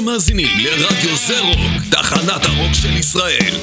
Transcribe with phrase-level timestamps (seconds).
[0.00, 3.54] אתם מאזינים לרדיו זה רוק, תחנת הרוק של ישראל.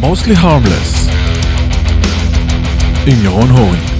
[0.00, 1.10] mostly harmless
[3.06, 3.93] עם ירון הורינג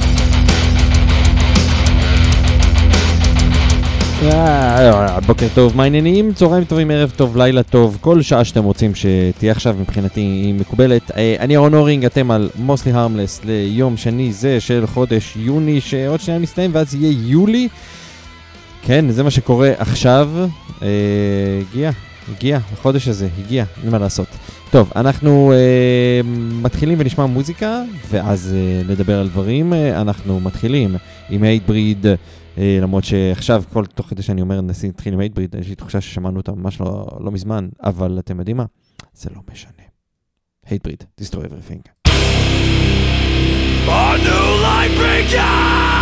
[5.27, 6.33] בוקר טוב, מה העניינים?
[6.33, 11.11] צהריים טובים, ערב טוב, לילה טוב, כל שעה שאתם רוצים שתהיה עכשיו מבחינתי היא מקובלת.
[11.17, 16.21] אה, אני אהרון אורינג, אתם על מוסלי הרמלס ליום שני זה של חודש יוני, שעוד
[16.21, 17.69] שנייה מסתיים ואז יהיה יולי.
[18.83, 20.31] כן, זה מה שקורה עכשיו.
[20.83, 20.89] אה,
[21.71, 21.91] הגיע,
[22.33, 24.29] הגיע, החודש הזה, הגיע, אין מה לעשות.
[24.71, 26.21] טוב, אנחנו אה,
[26.63, 29.73] מתחילים ונשמע מוזיקה, ואז אה, נדבר על דברים.
[29.73, 30.97] אה, אנחנו מתחילים
[31.31, 32.07] עם הייטבריד.
[32.07, 32.15] אה,
[32.57, 36.37] למרות שעכשיו, כל תוך כדי שאני אומר נשיא נתחיל עם הייטבריד, יש לי תחושה ששמענו
[36.37, 38.65] אותה ממש לא, לא מזמן, אבל אתם יודעים מה?
[39.15, 39.71] זה לא משנה.
[40.67, 42.09] הייטבריד, destroy everything.
[43.87, 45.94] A new life begins!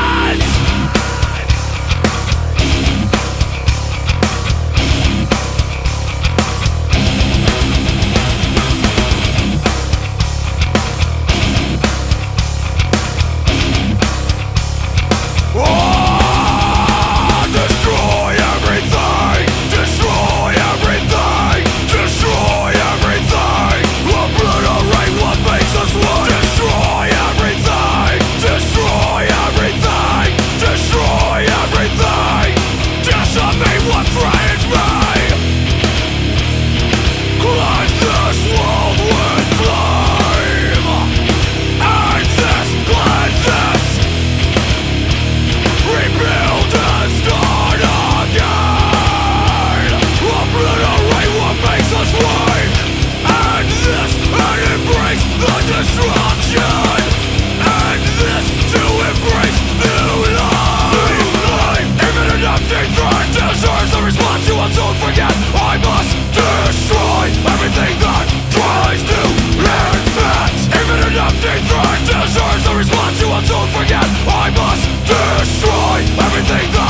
[71.43, 71.59] Threat
[72.07, 74.05] deserves the response you will soon forget.
[74.31, 76.82] I must destroy everything.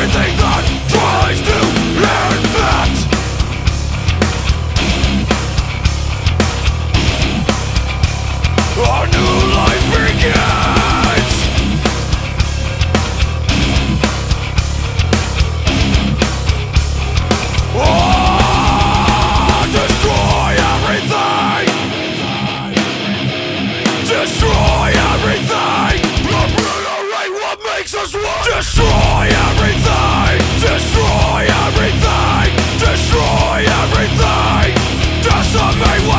[0.00, 0.27] Everything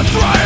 [0.01, 0.38] God's right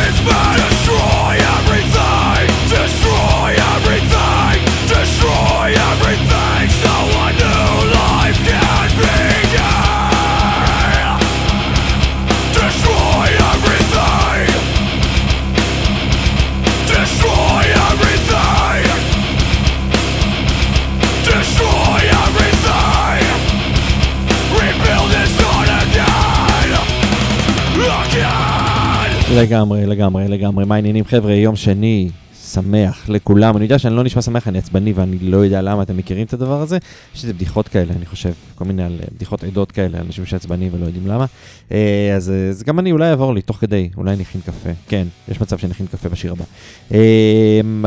[29.34, 30.64] לגמרי, לגמרי, לגמרי.
[30.64, 31.32] מה העניינים חבר'ה?
[31.32, 32.10] יום שני,
[32.44, 33.56] שמח לכולם.
[33.56, 36.32] אני יודע שאני לא נשמע שמח, אני עצבני ואני לא יודע למה אתם מכירים את
[36.32, 36.78] הדבר הזה.
[37.14, 40.74] יש איזה בדיחות כאלה, אני חושב, כל מיני על אה, בדיחות עדות כאלה, אנשים שעצבנים
[40.74, 41.26] ולא יודעים למה.
[41.72, 44.70] אה, אז, אה, אז גם אני אולי אעבור לי תוך כדי, אולי נכין קפה.
[44.88, 46.44] כן, יש מצב שנכין קפה בשיר הבא.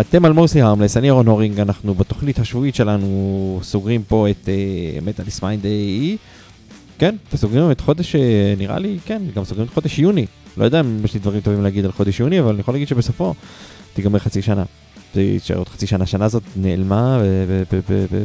[0.01, 4.49] אתם על מורסי הרמלס, אני אהרון הורינג, אנחנו בתוכנית השבועית שלנו סוגרים פה את
[5.01, 6.17] מטאליס מיינד איי.
[6.99, 10.25] כן, וסוגרים את חודש, אה, נראה לי, כן, גם סוגרים את חודש יוני.
[10.57, 12.87] לא יודע אם יש לי דברים טובים להגיד על חודש יוני, אבל אני יכול להגיד
[12.87, 13.33] שבסופו
[13.93, 14.63] תיגמר חצי שנה.
[15.13, 17.21] זה יישאר עוד חצי שנה, שנה הזאת נעלמה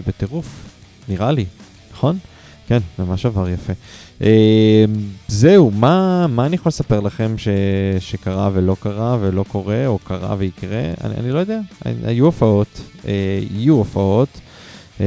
[0.06, 0.64] בטירוף,
[1.08, 1.44] נראה לי,
[1.92, 2.18] נכון?
[2.66, 3.72] כן, ממש עבר יפה.
[4.22, 4.84] אה,
[5.28, 7.48] זהו, מה, מה אני יכול לספר לכם ש,
[8.00, 10.82] שקרה ולא קרה ולא קורה, או קרה ויקרה?
[11.04, 11.60] אני, אני לא יודע,
[12.04, 14.28] היו הופעות, אה, יהיו הופעות.
[15.00, 15.06] אה,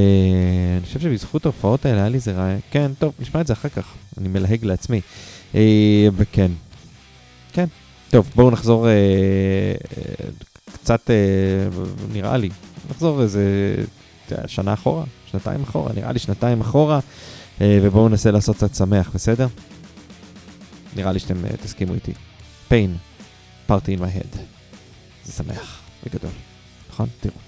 [0.78, 3.70] אני חושב שבזכות ההופעות האלה היה לי איזה רעיון, כן, טוב, נשמע את זה אחר
[3.70, 5.02] כך, אני מלהג לעצמי.
[5.56, 6.52] אה, וכן,
[7.56, 7.66] כן.
[8.10, 10.30] טוב, בואו נחזור אה, אה,
[10.74, 11.16] קצת, אה,
[12.14, 12.50] נראה לי,
[12.90, 13.76] נחזור איזה
[14.32, 17.00] יודע, שנה אחורה, שנתיים אחורה, נראה לי שנתיים אחורה,
[17.62, 19.48] אה, ובואו ננסה לעשות קצת שמח, בסדר?
[20.96, 22.14] נראה לי שאתם אה, תסכימו איתי.
[22.70, 22.90] pain,
[23.70, 24.38] party in my head.
[25.24, 26.32] זה שמח, בגדול.
[26.90, 27.08] נכון?
[27.20, 27.45] תראו.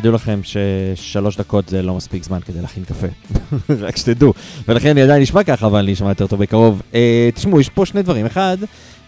[0.00, 3.06] תדעו לכם ששלוש דקות זה לא מספיק זמן כדי להכין קפה,
[3.86, 4.32] רק שתדעו.
[4.68, 6.82] ולכן אני עדיין נשמע ככה, אבל אני אשמע יותר טוב בקרוב.
[6.94, 8.26] אה, תשמעו, יש פה שני דברים.
[8.26, 8.58] אחד,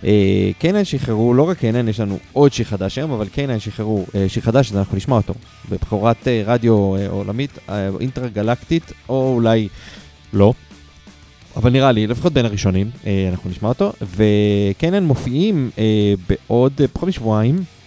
[0.05, 4.07] אה, קיינן שחררו, לא רק קיינן, יש לנו עוד שיר חדש היום, אבל קיינן שחררו
[4.15, 5.35] אה, שיר חדש, אז אנחנו נשמע אותו.
[5.71, 9.69] בבכורת אה, רדיו אה, עולמית, אה, אינטרגלקטית, או אולי
[10.33, 10.53] לא.
[11.57, 13.93] אבל נראה לי, לפחות בין הראשונים, אה, אנחנו נשמע אותו.
[14.17, 17.80] וקיינן מופיעים אה, בעוד אה, פחות משבועיים.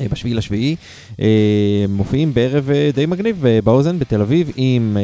[0.00, 0.76] אה, בשביעי לשביעי,
[1.20, 4.96] אה, מופיעים בערב אה, די מגניב באוזן בתל אביב עם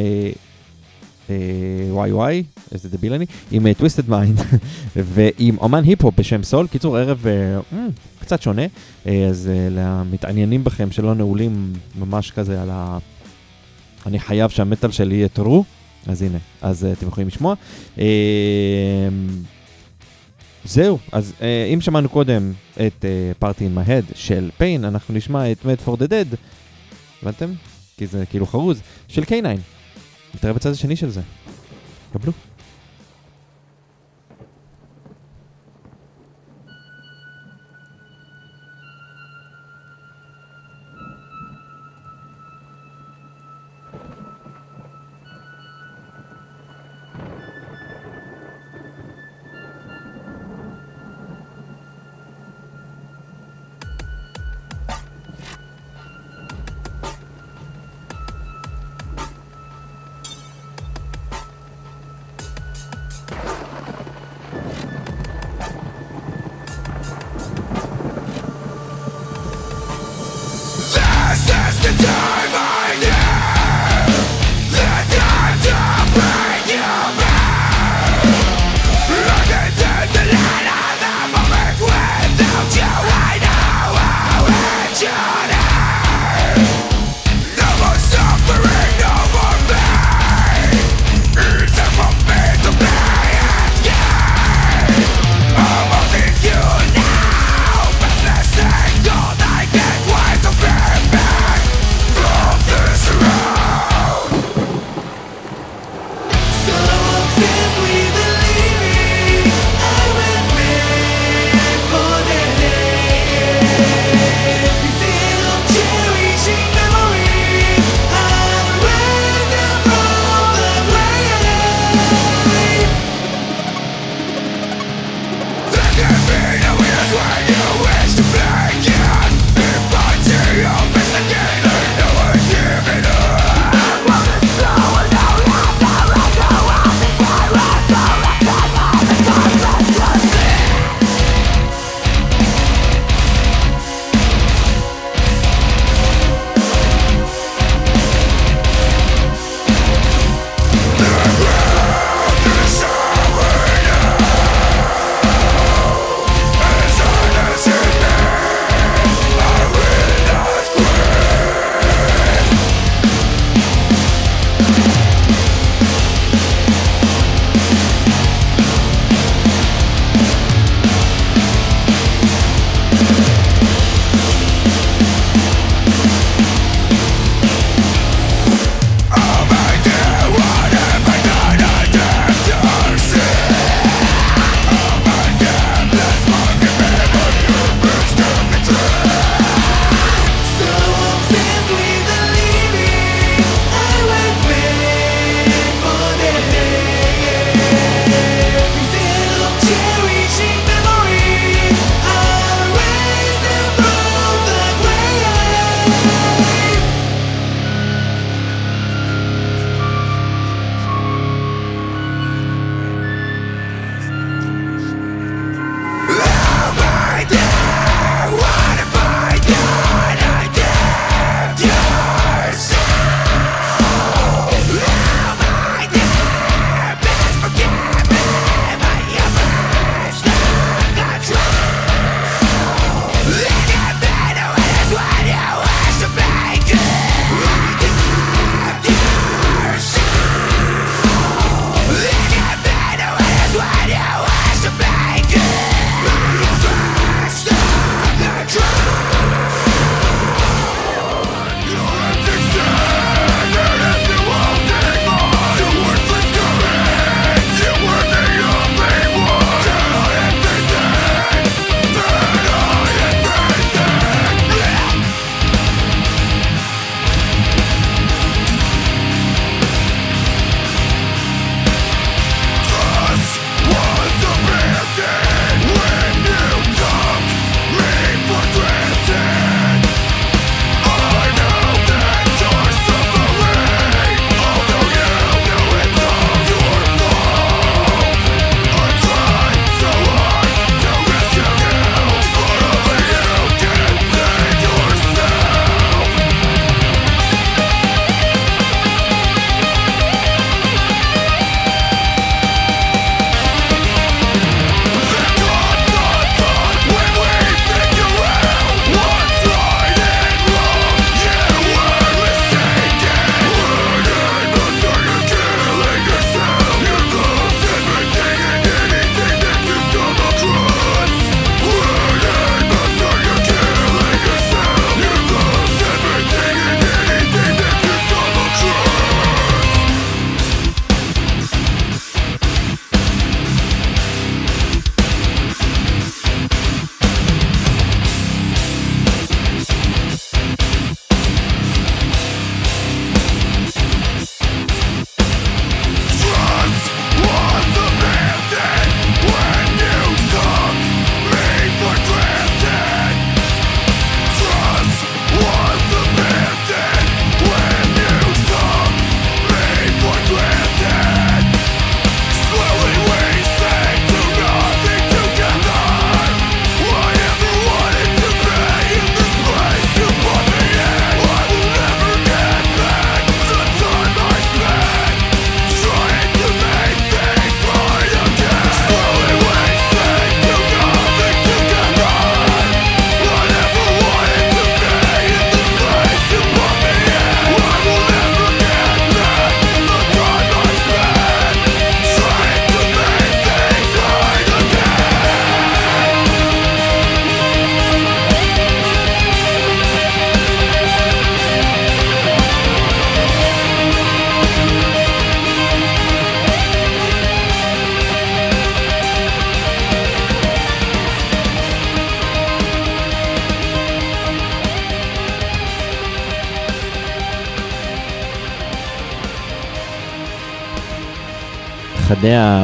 [1.90, 2.42] וואי וואי,
[2.72, 4.40] איזה דביל אני, עם טוויסטד מיינד
[4.96, 6.66] ועם אומן היפ-הופ בשם סול.
[6.66, 7.26] קיצור, ערב
[8.20, 8.62] קצת שונה,
[9.06, 12.98] אז למתעניינים בכם שלא נעולים ממש כזה על ה...
[14.06, 15.64] אני חייב שהמטאל שלי יהיה true,
[16.06, 17.54] אז הנה, אז אתם יכולים לשמוע.
[20.64, 21.42] זהו, אז uh,
[21.74, 25.88] אם שמענו קודם את uh, Party in my Head של פיין, אנחנו נשמע את Mad
[25.88, 26.36] for the Dead,
[27.22, 27.52] הבנתם?
[27.96, 29.46] כי זה כאילו חרוז, של K9.
[30.34, 31.20] נתראה בצד השני של זה.
[32.12, 32.32] קבלו.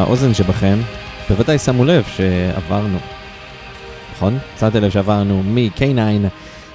[0.06, 0.78] האוזן שבכם
[1.28, 2.98] בוודאי שמו לב שעברנו,
[4.12, 4.38] נכון?
[4.60, 6.00] שמתם לב שעברנו מ-K9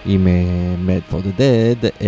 [0.05, 2.03] עם אה, Mad for the Dead אה,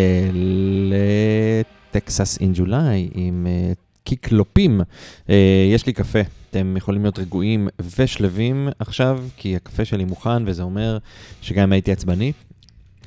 [1.92, 4.82] ל Texas in July עם אה, קיקלופים.
[5.28, 5.32] אה,
[5.74, 10.98] יש לי קפה, אתם יכולים להיות רגועים ושלווים עכשיו, כי הקפה שלי מוכן, וזה אומר
[11.42, 12.32] שגם אם הייתי עצבני,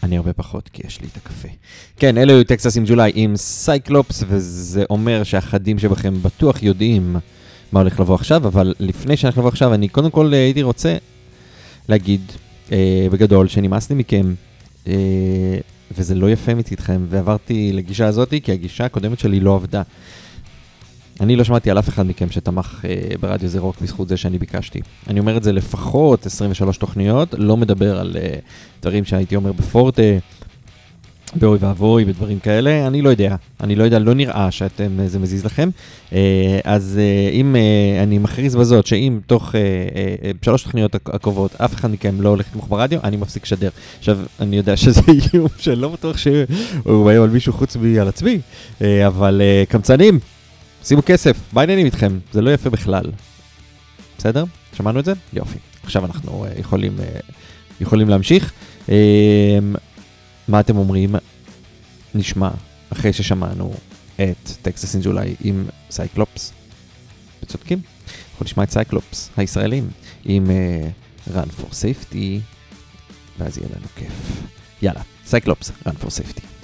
[0.03, 1.49] אני הרבה פחות, כי יש לי את הקפה.
[1.97, 7.17] כן, אלו היו Texas in July עם Cyclops, וזה אומר שהחדים שבכם בטוח יודעים
[7.73, 10.97] מה הולך לבוא עכשיו, אבל לפני שהולך לבוא עכשיו, אני קודם כל הייתי רוצה
[11.89, 12.21] להגיד
[12.73, 14.35] אה, בגדול שנמאס לי מכם,
[14.87, 14.95] אה,
[15.99, 19.83] וזה לא יפה מצדכם, ועברתי לגישה הזאת, כי הגישה הקודמת שלי לא עבדה.
[21.21, 24.39] אני לא שמעתי על אף אחד מכם שתמך אה, ברדיו זה רוק בזכות זה שאני
[24.39, 24.81] ביקשתי.
[25.07, 28.39] אני אומר את זה לפחות 23 תוכניות, לא מדבר על אה,
[28.83, 30.03] דברים שהייתי אומר בפורטה,
[31.39, 33.37] באוי ואבוי, בדברים כאלה, אני לא יודע.
[33.61, 35.69] אני לא יודע, לא נראה שאתם, אה, זה מזיז לכם.
[36.13, 36.19] אה,
[36.65, 37.57] אז אה, אם
[38.03, 39.55] אני מכריז בזאת, שאם תוך
[40.43, 43.69] שלוש תוכניות הק- הקרובות אף אחד מכם לא הולך לתמוך ברדיו, אני מפסיק לשדר.
[43.99, 45.01] עכשיו, אני יודע שזה
[45.35, 48.39] איום שלא בטוח שהוא מאיים על מישהו חוץ מעל עצמי,
[49.07, 50.19] אבל קמצנים,
[50.85, 52.19] שימו כסף, מה העניינים איתכם?
[52.33, 53.05] זה לא יפה בכלל.
[54.19, 54.45] בסדר?
[54.77, 55.13] שמענו את זה?
[55.33, 55.59] יופי.
[55.85, 56.93] עכשיו אנחנו יכולים,
[57.81, 58.53] יכולים להמשיך.
[60.49, 61.15] מה אתם אומרים?
[62.15, 62.51] נשמע,
[62.93, 63.75] אחרי ששמענו
[64.15, 66.53] את Texas in July עם Cyclops.
[67.43, 67.81] וצודקים,
[68.31, 69.89] אנחנו נשמע את Cyclops הישראלים
[70.25, 72.41] עם אה, run for safety,
[73.39, 74.43] ואז יהיה לנו כיף.
[74.83, 76.56] יאללה, Cyclops, run for safety.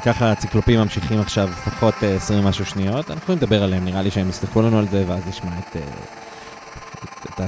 [0.00, 3.10] כן, ככה הציקלופים ממשיכים עכשיו לפחות אה, 20 ומשהו שניות.
[3.10, 5.82] אנחנו יכולים לדבר עליהם, נראה לי שהם יסלחו לנו על זה, ואז נשמע את, אה,
[7.24, 7.40] את,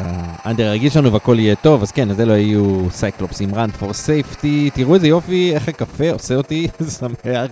[0.44, 1.82] האנדר הרגיל שלנו והכל יהיה טוב.
[1.82, 4.70] אז כן, אז אלו יהיו Cyclops עם run for safety.
[4.74, 7.50] תראו איזה יופי, איך הקפה עושה אותי שמח,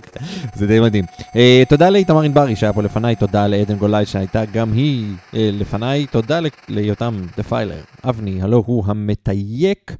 [0.55, 1.05] זה די מדהים.
[1.35, 6.05] אה, תודה לאיתמר ענברי שהיה פה לפניי, תודה לעדן גולאי שהייתה גם היא אה, לפניי,
[6.05, 9.91] תודה ליותם The Filer, אבני, הלוא הוא המתייק.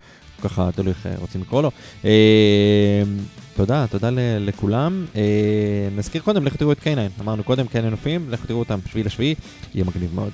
[0.43, 1.71] ככה תלוי איך אה, רוצים לקרוא לו.
[2.05, 3.03] אה,
[3.59, 5.05] תודה, תודה לכולם.
[5.15, 5.21] אה,
[5.95, 7.07] נזכיר קודם, לכו תראו את קיינן.
[7.21, 9.35] אמרנו קודם, קיינן נופים, לכו תראו אותם בשביעי לשביעי,
[9.75, 10.31] יהיה מגניב מאוד.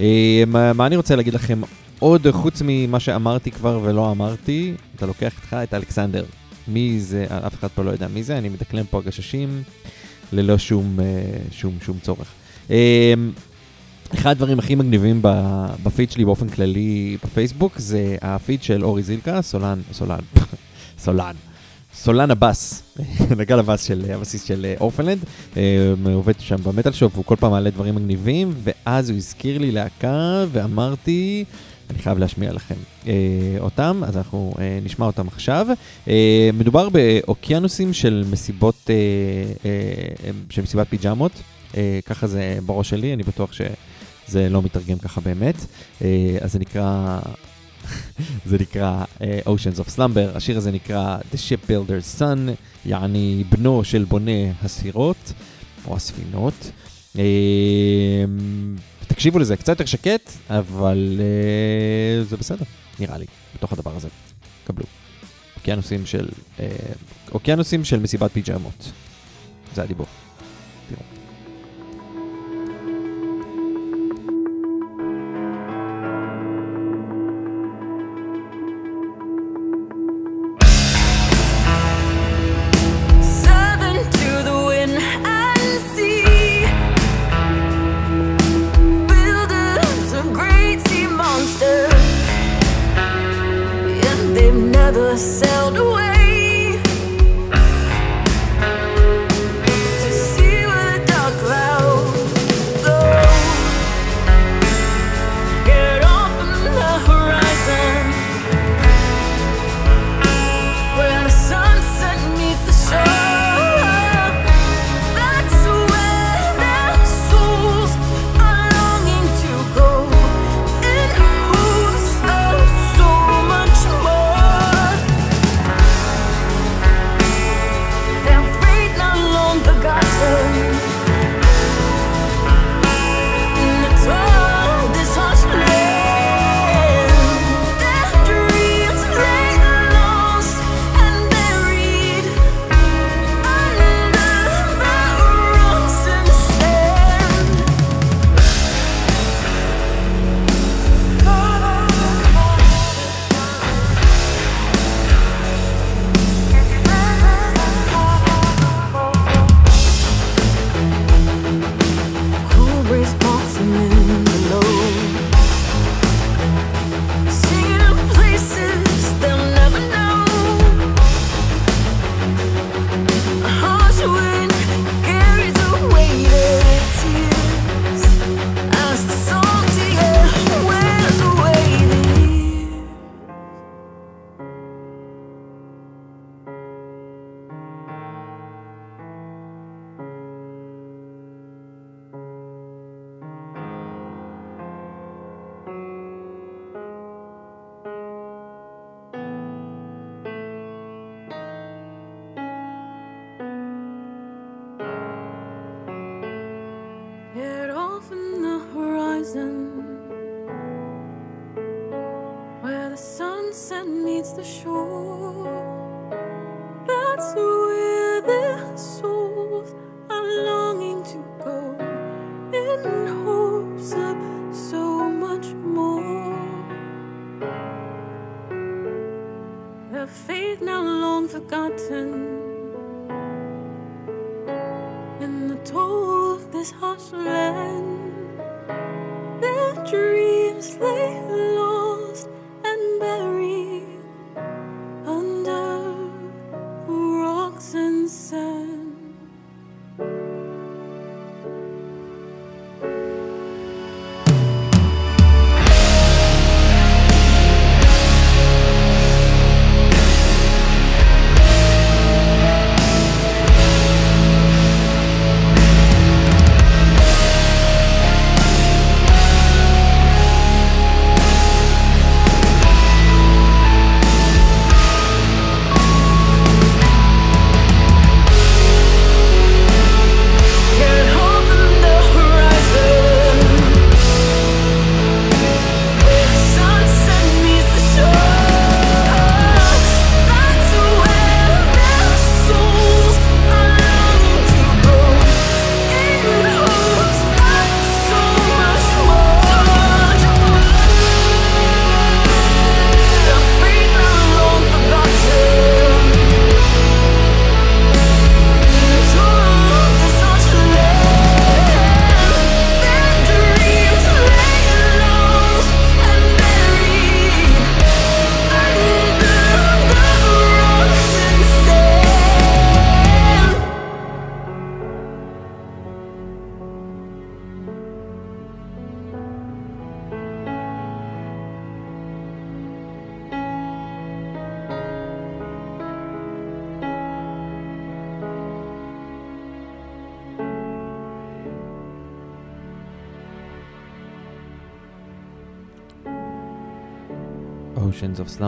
[0.00, 0.44] אה,
[0.74, 1.60] מה, אני רוצה להגיד לכם
[1.98, 4.74] עוד חוץ ממה שאמרתי כבר ולא אמרתי?
[4.96, 6.24] אתה לוקח איתך את אלכסנדר.
[6.68, 9.62] מי זה, אף אחד פה לא יודע מי זה, אני מדקלם פה הגששים
[10.32, 11.04] ללא שום, אה,
[11.50, 12.32] שום, שום צורך.
[14.14, 15.22] אחד הדברים הכי מגניבים
[15.82, 20.18] בפיד שלי באופן כללי בפייסבוק זה הפיד של אורי זילקה, סולן, סולן,
[21.04, 21.34] סולן,
[21.94, 22.82] סולן הבאס,
[23.38, 25.18] נגן הבאס של הבסיס של אה, אורפנלנד,
[25.56, 25.62] אה,
[26.14, 30.44] עובד שם במטאל שופ, והוא כל פעם מעלה דברים מגניבים, ואז הוא הזכיר לי להקה,
[30.52, 31.44] ואמרתי,
[31.90, 32.74] אני חייב להשמיע לכם
[33.06, 33.12] אה,
[33.60, 35.66] אותם, אז אנחנו אה, נשמע אותם עכשיו.
[36.08, 38.94] אה, מדובר באוקיינוסים של מסיבות, אה,
[39.64, 41.32] אה, של מסיבת פיג'מות,
[41.76, 43.52] אה, ככה זה בראש שלי, אני בטוח
[44.28, 45.54] שזה לא מתרגם ככה באמת.
[46.02, 47.18] אה, אז זה נקרא,
[48.50, 52.38] זה נקרא אה, Oceans of Slumber, השיר הזה נקרא The Shipbuilder's Son,
[52.86, 55.32] יעני בנו של בונה הסירות,
[55.86, 56.70] או הספינות.
[57.18, 58.24] אה,
[59.06, 62.64] תקשיבו לזה, קצת יותר שקט, אבל אה, זה בסדר,
[63.00, 64.08] נראה לי, בתוך הדבר הזה.
[64.64, 64.84] קבלו.
[65.56, 66.28] אוקיינוסים של,
[66.60, 66.66] אה,
[67.32, 68.92] אוקיינוסים של מסיבת פיג'מות.
[69.74, 70.06] זה הדיבור.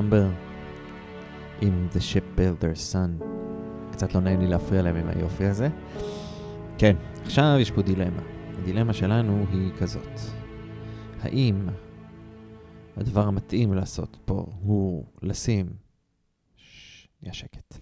[0.01, 0.27] Slumber
[1.61, 3.25] עם The Ship Builder's Son.
[3.93, 5.69] קצת לא נעים לי להפריע להם עם היופי הזה.
[6.79, 8.23] כן, עכשיו יש פה דילמה.
[8.59, 10.21] הדילמה שלנו היא כזאת.
[11.21, 11.69] האם
[12.97, 15.67] הדבר המתאים לעשות פה הוא לשים...
[17.23, 17.79] נהיה שקט.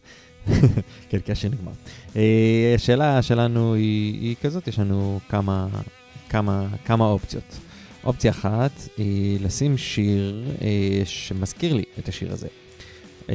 [1.08, 1.72] כן, כי השיר נגמר.
[2.16, 5.68] אה, השאלה שלנו היא, היא כזאת, יש לנו כמה,
[6.28, 7.58] כמה, כמה אופציות.
[8.08, 10.68] אופציה אחת היא לשים שיר אה,
[11.04, 12.46] שמזכיר לי את השיר הזה.
[13.30, 13.34] אה,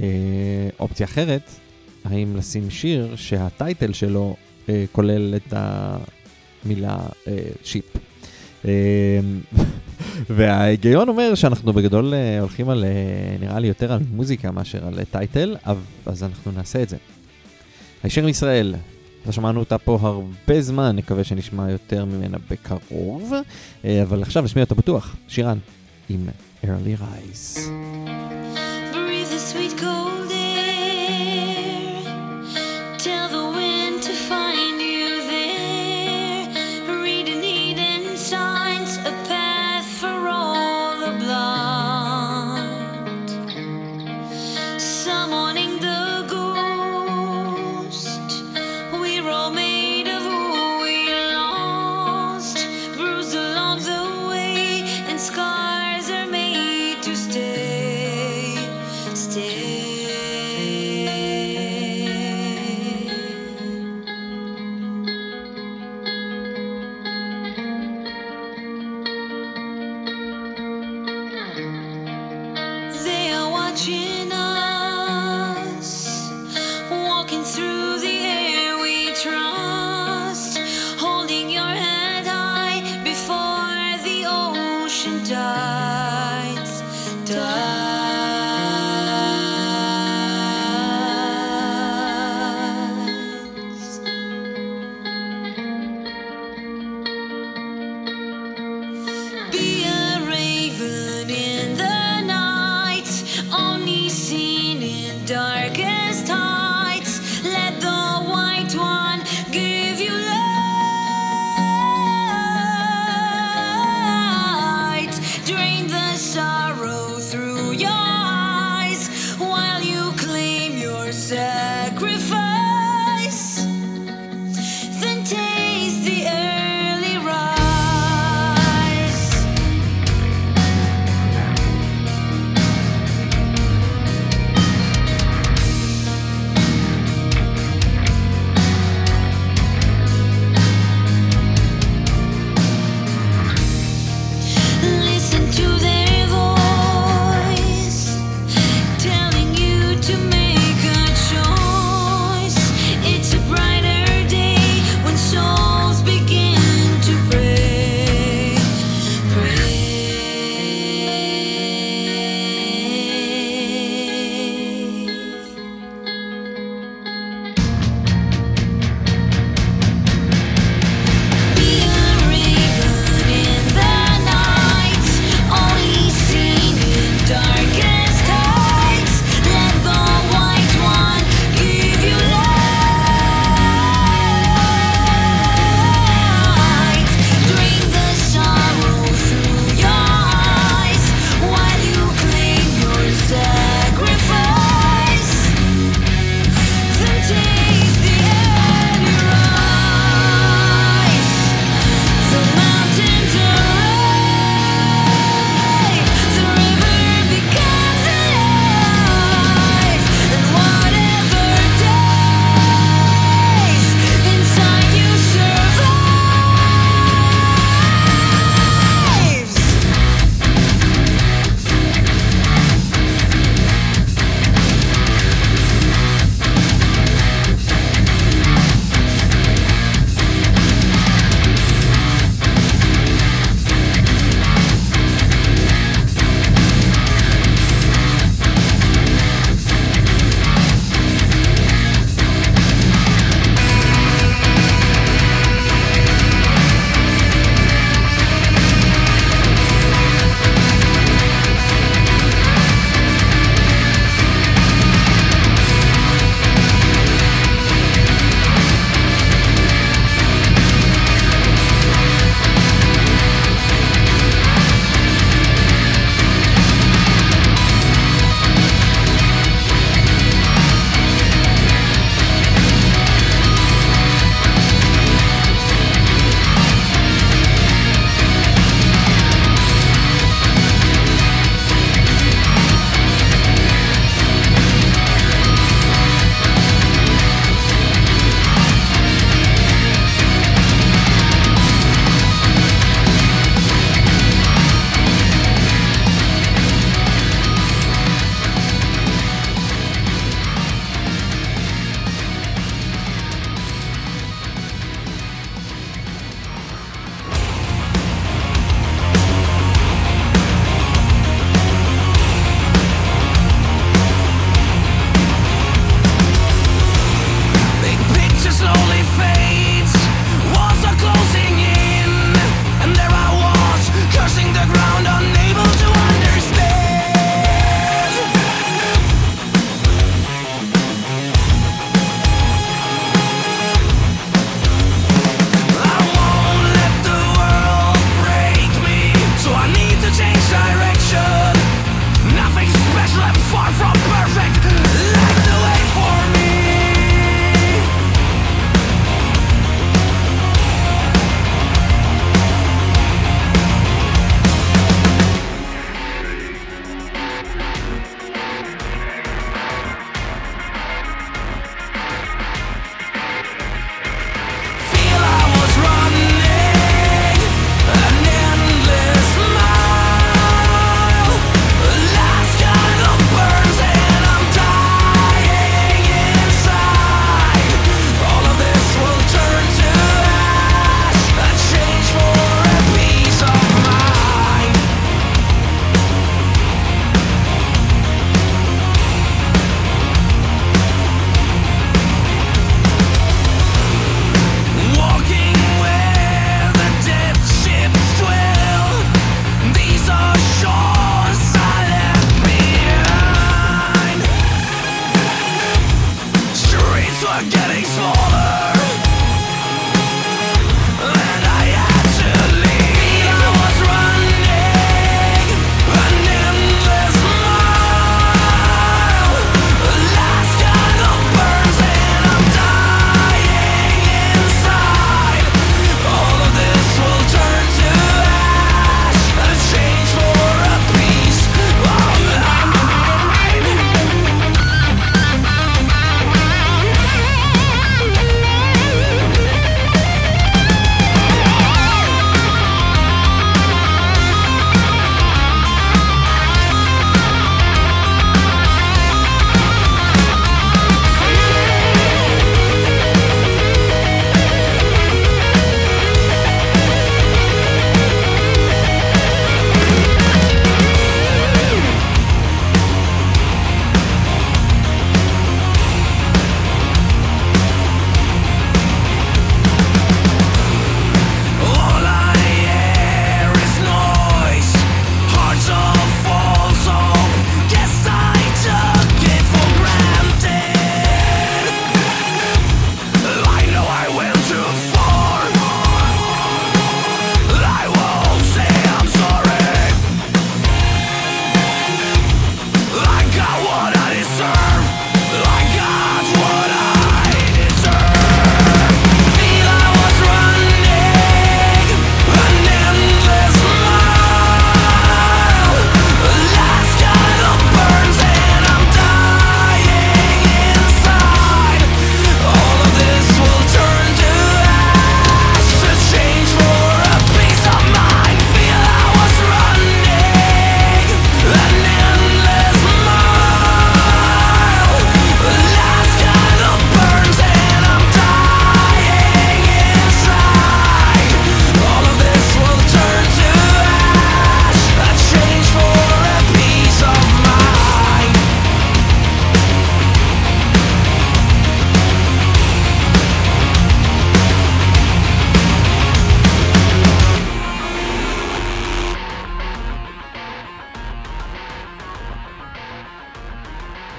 [0.80, 1.42] אופציה אחרת,
[2.06, 4.36] האם לשים שיר שהטייטל שלו
[4.70, 7.86] אה, כולל את המילה אה, שיפ.
[8.66, 9.20] אה,
[10.30, 12.90] וההיגיון אומר שאנחנו בגדול אה, הולכים על, אה,
[13.40, 16.98] נראה לי יותר על מוזיקה מאשר על טייטל, אב- אז אנחנו נעשה את זה.
[18.04, 18.76] הישר מישראל,
[19.26, 23.34] לא שמענו אותה פה הרבה זמן, נקווה שנשמע יותר ממנה בקרוב,
[23.86, 25.58] אה, אבל עכשיו נשמיע אותה בטוח, שירן,
[26.10, 26.28] עם
[26.64, 27.60] early rise.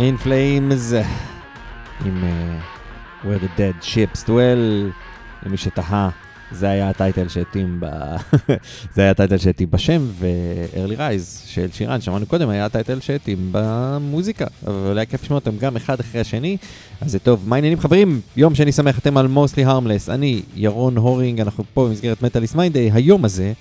[0.05, 0.95] In Flames
[2.05, 4.93] עם uh, Where the Dead Ships Dwell,
[5.47, 6.11] למי שתהה,
[6.51, 7.87] זה היה הטייטל שהתאים ב...
[8.95, 14.47] זה היה הטייטל שהתאים בשם, ו-Early Rise של שירן, שמענו קודם, היה הטייטל שהתאים במוזיקה.
[14.67, 16.57] אבל היה כיף לשמוע אותם גם אחד אחרי השני,
[17.01, 17.49] אז זה טוב.
[17.49, 18.21] מה העניינים חברים?
[18.37, 20.11] יום שני שמח, אתם על Mostly Harmless.
[20.11, 23.53] אני, ירון הורינג, אנחנו פה במסגרת מטאליסט מיינדי, היום הזה,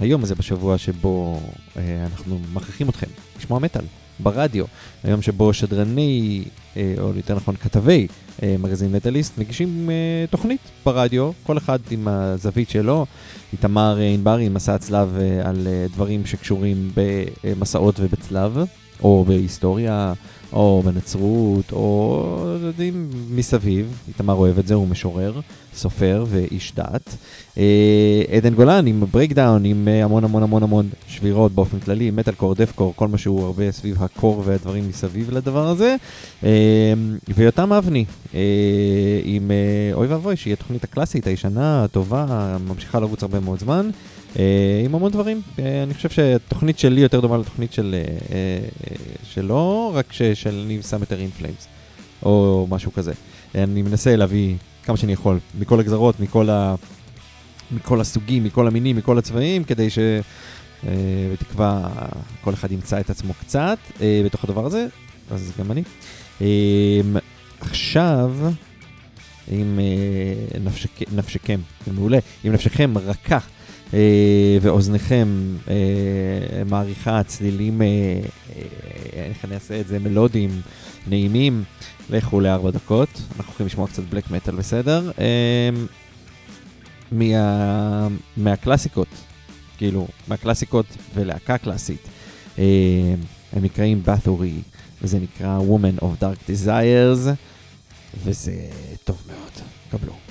[0.00, 1.40] היום הזה בשבוע שבו
[1.76, 3.06] אה, אנחנו מכריחים אתכם
[3.38, 3.84] לשמוע מטאל.
[4.22, 4.64] ברדיו,
[5.04, 6.44] היום שבו שדרני,
[6.76, 8.06] אה, או יותר נכון כתבי
[8.42, 13.06] אה, מגזין מטאליסט, מגישים אה, תוכנית ברדיו, כל אחד עם הזווית שלו.
[13.52, 16.90] איתמר ענברי עם מסע הצלב על דברים שקשורים
[17.44, 18.58] במסעות ובצלב,
[19.02, 20.12] או בהיסטוריה,
[20.52, 23.98] או בנצרות, או יודעים, מסביב.
[24.08, 25.40] איתמר אוהב את זה, הוא משורר,
[25.74, 27.16] סופר ואיש דת.
[27.58, 32.54] אה, עדן גולן עם Breakdown, עם אה, המון המון המון המון שבירות באופן כללי, metalcore,
[32.54, 35.96] deathcore, כל מה שהוא הרבה סביב ה core והדברים מסביב לדבר הזה.
[36.44, 36.92] אה,
[37.34, 38.04] ויותם אבני,
[39.24, 39.50] עם
[39.92, 43.90] אוי ואבוי, שהיא התוכנית הקלאסית, הישנה, הטובה, ממשיכה לרוץ הרבה מאוד זמן.
[44.84, 45.42] עם המון דברים.
[45.58, 47.94] אני חושב שהתוכנית שלי יותר דומה לתוכנית של,
[49.24, 51.68] שלו, רק של אני שם יותר In Flames,
[52.22, 53.12] או משהו כזה.
[53.54, 56.74] אני מנסה להביא כמה שאני יכול, מכל הגזרות, מכל ה...
[57.72, 62.08] מכל הסוגים, מכל המינים, מכל הצבעים, כדי שבתקווה אה,
[62.40, 64.86] כל אחד ימצא את עצמו קצת אה, בתוך הדבר הזה,
[65.30, 65.82] אז גם אני.
[66.40, 67.00] אה,
[67.60, 68.32] עכשיו,
[69.52, 69.78] אם
[70.64, 73.38] נפשק, נפשכם, זה מעולה, אם נפשכם רכה
[74.60, 75.56] ואוזניכם
[76.66, 77.82] מעריכה צלילים,
[79.12, 80.60] איך אני אעשה את זה, מלודיים,
[81.06, 81.64] נעימים,
[82.10, 85.10] לכו לארבע דקות, אנחנו הולכים לשמוע קצת בלק מטאל בסדר.
[87.12, 89.08] מה, מהקלאסיקות,
[89.78, 92.08] כאילו, מהקלאסיקות ולהקה קלאסית.
[92.58, 92.64] אה,
[93.52, 94.60] הם נקראים בת'ורי,
[95.02, 97.28] וזה נקרא Woman of Dark Desires,
[98.24, 98.52] וזה
[99.04, 99.52] טוב מאוד,
[99.90, 100.29] קבלו.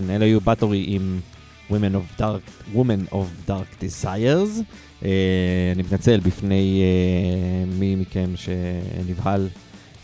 [0.00, 1.20] כן, אלה היו באטורי עם
[1.70, 4.60] Women of Dark, Women of Dark Desires.
[5.00, 5.04] Uh,
[5.74, 9.48] אני מתנצל בפני uh, מי מכם שנבהל,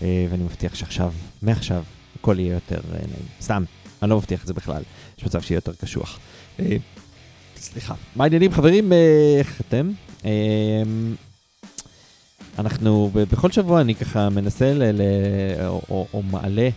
[0.01, 1.12] uh, ואני מבטיח שעכשיו,
[1.43, 1.82] מעכשיו,
[2.20, 3.26] הכל יהיה יותר uh, נעים.
[3.40, 3.64] סתם,
[4.03, 4.82] אני לא מבטיח את זה בכלל,
[5.18, 6.18] יש מצב שיהיה יותר קשוח.
[6.59, 6.62] Uh,
[7.57, 7.95] סליחה.
[8.16, 8.93] מה העניינים חברים?
[9.38, 9.90] איך אתם?
[10.20, 10.24] Uh,
[12.59, 14.82] אנחנו, בכל שבוע אני ככה מנסה ל...
[14.82, 16.68] ל- או, או, או מעלה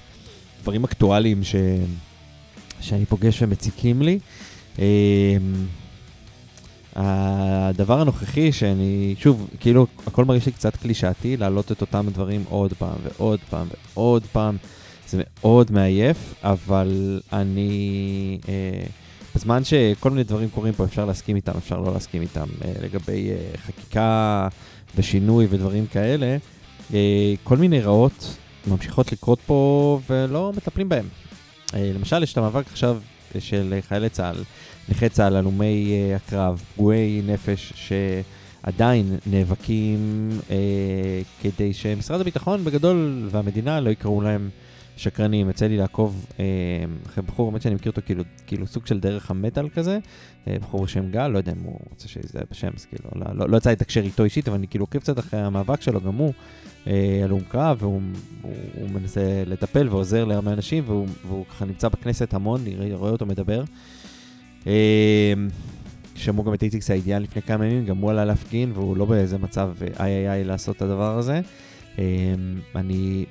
[0.61, 1.55] דברים אקטואליים ש...
[2.81, 4.19] שאני פוגש ומציקים לי.
[4.79, 4.83] אמ,
[6.95, 12.73] הדבר הנוכחי שאני, שוב, כאילו, הכל מרגיש לי קצת קלישאתי, להעלות את אותם דברים עוד
[12.73, 14.57] פעם ועוד פעם ועוד פעם.
[15.07, 18.37] זה מאוד מעייף, אבל אני...
[18.49, 18.85] אה,
[19.35, 23.29] בזמן שכל מיני דברים קורים פה, אפשר להסכים איתם, אפשר לא להסכים איתם, אה, לגבי
[23.29, 24.47] אה, חקיקה
[24.95, 26.37] ושינוי ודברים כאלה,
[26.93, 31.05] אה, כל מיני רעות ממשיכות לקרות פה ולא מטפלים בהם.
[31.73, 32.97] אה, למשל, יש את המאבק עכשיו
[33.39, 34.35] של חיילי צה"ל,
[34.89, 40.55] נכי צה"ל, הלומי אה, הקרב, פגועי נפש, שעדיין נאבקים אה,
[41.41, 44.49] כדי שמשרד הביטחון בגדול והמדינה לא יקראו להם
[44.97, 45.49] שקרנים.
[45.49, 46.45] יצא לי לעקוב אה,
[47.05, 49.99] אחרי בחור, באמת שאני מכיר אותו כאילו, כאילו סוג של דרך המטאל כזה,
[50.47, 53.49] אה, בחור בשם גל, לא יודע אם הוא רוצה שזה בשם, אז כאילו, לא, לא,
[53.49, 56.15] לא יצא לי לתקשר איתו אישית, אבל אני כאילו עוקב קצת אחרי המאבק שלו, גם
[56.15, 56.33] הוא.
[56.87, 58.01] אה, הלום קרב, והוא
[58.41, 63.11] הוא, הוא מנסה לטפל ועוזר להרבה אנשים, והוא, והוא ככה נמצא בכנסת המון, אני רואה
[63.11, 63.63] אותו מדבר.
[64.67, 65.33] אה,
[66.15, 69.37] שמעו גם את איציק סעידיאן לפני כמה ימים, גם הוא עלה להפגין, והוא לא באיזה
[69.37, 71.41] מצב אה, איי איי איי לעשות את הדבר הזה.
[71.99, 72.03] אה,
[72.75, 73.25] אני...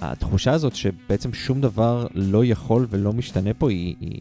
[0.00, 4.20] התחושה הזאת שבעצם שום דבר לא יכול ולא משתנה פה היא, היא,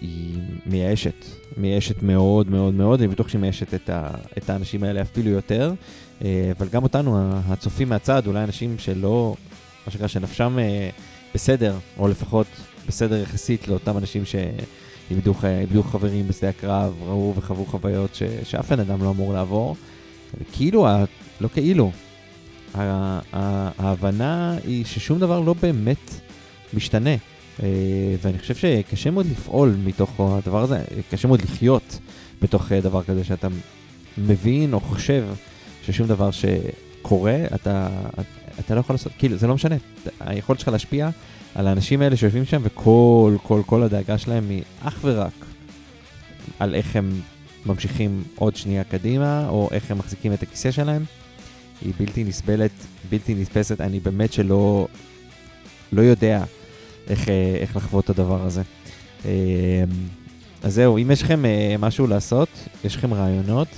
[0.00, 1.24] היא מייאשת.
[1.56, 5.74] מייאשת מאוד מאוד מאוד, אני בטוח שהיא מייאשת את, ה, את האנשים האלה אפילו יותר.
[6.24, 9.34] אה, אבל גם אותנו, הצופים מהצד, אולי אנשים שלא,
[9.86, 10.90] מה שנקרא, שנפשם אה,
[11.34, 12.46] בסדר, או לפחות
[12.88, 14.22] בסדר יחסית לאותם אנשים
[15.10, 19.76] איבדו חברים בשדה הקרב, ראו וחוו חוויות ש, שאף בן אדם לא אמור לעבור.
[20.52, 20.86] כאילו,
[21.40, 21.90] לא כאילו,
[23.78, 26.10] ההבנה היא ששום דבר לא באמת
[26.74, 27.16] משתנה.
[27.62, 27.68] אה,
[28.22, 31.98] ואני חושב שקשה מאוד לפעול מתוך הדבר הזה, קשה מאוד לחיות
[32.42, 33.48] בתוך אה, דבר כזה שאתה
[34.18, 35.24] מבין או חושב
[35.86, 37.88] ששום דבר שקורה, אתה,
[38.60, 39.76] אתה לא יכול לעשות, כאילו, זה לא משנה.
[40.20, 41.10] היכולת שלך להשפיע
[41.54, 45.46] על האנשים האלה שיושבים שם, וכל, כל, כל הדאגה שלהם היא אך ורק
[46.58, 47.20] על איך הם
[47.66, 51.04] ממשיכים עוד שנייה קדימה, או איך הם מחזיקים את הכיסא שלהם.
[51.84, 52.70] היא בלתי נסבלת,
[53.10, 53.80] בלתי נתפסת.
[53.80, 54.86] אני באמת שלא
[55.92, 56.44] לא יודע
[57.08, 58.62] איך, אה, איך לחוות את הדבר הזה.
[59.24, 59.84] אה,
[60.62, 62.48] אז זהו, אם יש לכם אה, משהו לעשות,
[62.84, 63.68] יש לכם רעיונות,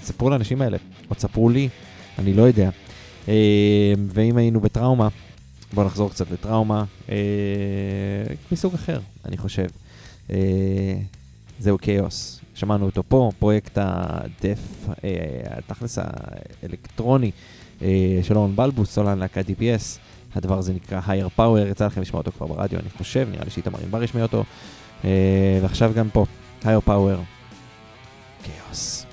[0.00, 0.76] תספרו לאנשים האלה,
[1.10, 1.68] או תספרו לי,
[2.18, 2.70] אני לא יודע.
[4.08, 5.08] ואם היינו בטראומה,
[5.72, 6.84] בואו נחזור קצת לטראומה,
[8.52, 9.66] מסוג אחר, אני חושב.
[11.60, 12.37] זהו כאוס.
[12.58, 15.10] שמענו אותו פה, פרויקט הדף, אה,
[15.50, 15.98] התכלס
[16.62, 17.30] האלקטרוני
[17.82, 19.98] אה, של אורן בלבוס, סולן להקת DPS.
[20.34, 23.50] הדבר הזה נקרא Higher Power, יצא לכם לשמוע אותו כבר ברדיו, אני חושב, נראה לי
[23.50, 24.44] שאיתמר ענבר ישמיע אותו.
[25.04, 26.24] אה, ועכשיו גם פה,
[26.62, 27.18] Higher Power,
[28.42, 29.07] כאוס.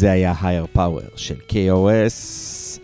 [0.00, 2.78] זה היה higher power של KOS.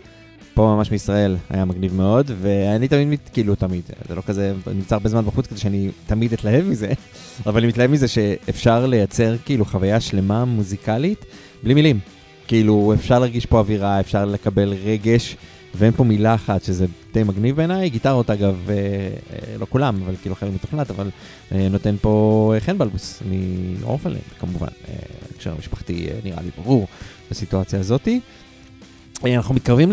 [0.53, 5.09] פה ממש מישראל היה מגניב מאוד, ואני תמיד, כאילו תמיד, זה לא כזה, נמצא הרבה
[5.09, 6.91] זמן בחוץ כדי שאני תמיד אתלהב מזה,
[7.45, 11.25] אבל אני מתלהב מזה שאפשר לייצר כאילו חוויה שלמה מוזיקלית
[11.63, 11.99] בלי מילים.
[12.47, 15.35] כאילו אפשר להרגיש פה אווירה, אפשר לקבל רגש,
[15.77, 17.89] ואין פה מילה אחת שזה די מגניב בעיניי.
[17.89, 21.09] גיטרות אגב, אה, אה, לא כולם, אבל כאילו חלק מתוכנת, אבל
[21.51, 23.21] אה, נותן פה אה, חן בלבוס
[23.81, 24.93] מאורפלנד כמובן, אה,
[25.35, 26.87] הקשר המשפחתי אה, נראה לי ברור
[27.31, 28.19] בסיטואציה הזאתי.
[29.25, 29.91] אה, אנחנו מתקרבים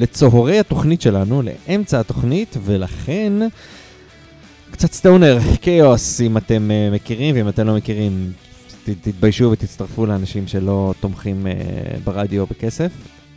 [0.00, 3.32] לצהרי התוכנית שלנו, לאמצע התוכנית, ולכן
[4.74, 8.32] קצת סטונר, כאוס, אם אתם uh, מכירים, ואם אתם לא מכירים,
[8.84, 12.90] ת, תתביישו ותצטרפו לאנשים שלא תומכים uh, ברדיו בכסף.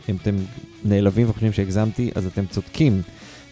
[0.08, 0.36] אם אתם
[0.84, 3.02] נעלבים וחושבים שהגזמתי, אז אתם צודקים,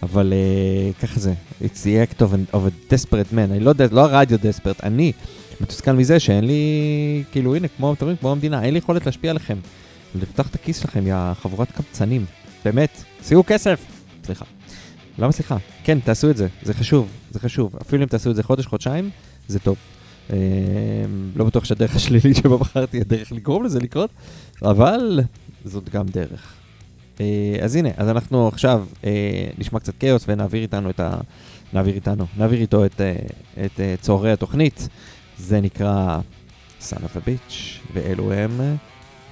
[0.03, 1.35] אבל uh, ככה זה.
[1.63, 3.51] It's the act of a, of a desperate man.
[3.51, 5.13] אני לא, יודע, לא הרדיו desperate, אני
[5.61, 9.31] מתוסכל מזה שאין לי, כאילו, הנה, כמו, אתם רואים, כמו המדינה, אין לי יכולת להשפיע
[9.31, 9.59] עליכם.
[10.15, 12.25] לפתוח את הכיס שלכם, יא חבורת קבצנים.
[12.65, 13.81] באמת, שימו כסף.
[14.25, 14.45] סליחה.
[15.19, 15.57] למה סליחה?
[15.85, 17.77] כן, תעשו את זה, זה חשוב, זה חשוב.
[17.83, 19.11] אפילו אם תעשו את זה חודש, חודשיים,
[19.49, 19.77] זה טוב.
[20.33, 20.37] אה,
[21.37, 24.11] לא בטוח שהדרך השלילית שבה בחרתי הדרך לגרום לזה לקרות,
[24.63, 25.21] אבל
[25.65, 26.55] זאת גם דרך.
[27.21, 31.17] אה, אז הנה, אז אנחנו עכשיו אה, נשמע קצת כאוס ונעביר איתנו את ה...
[31.73, 33.17] נעביר איתנו, נעביר איתו את, אה,
[33.65, 34.89] את צהרי התוכנית.
[35.39, 36.19] זה נקרא
[36.81, 37.55] Son of a Bitch,
[37.93, 38.61] ואלו הם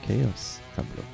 [0.03, 0.61] כאוס.
[0.77, 1.14] קבלו.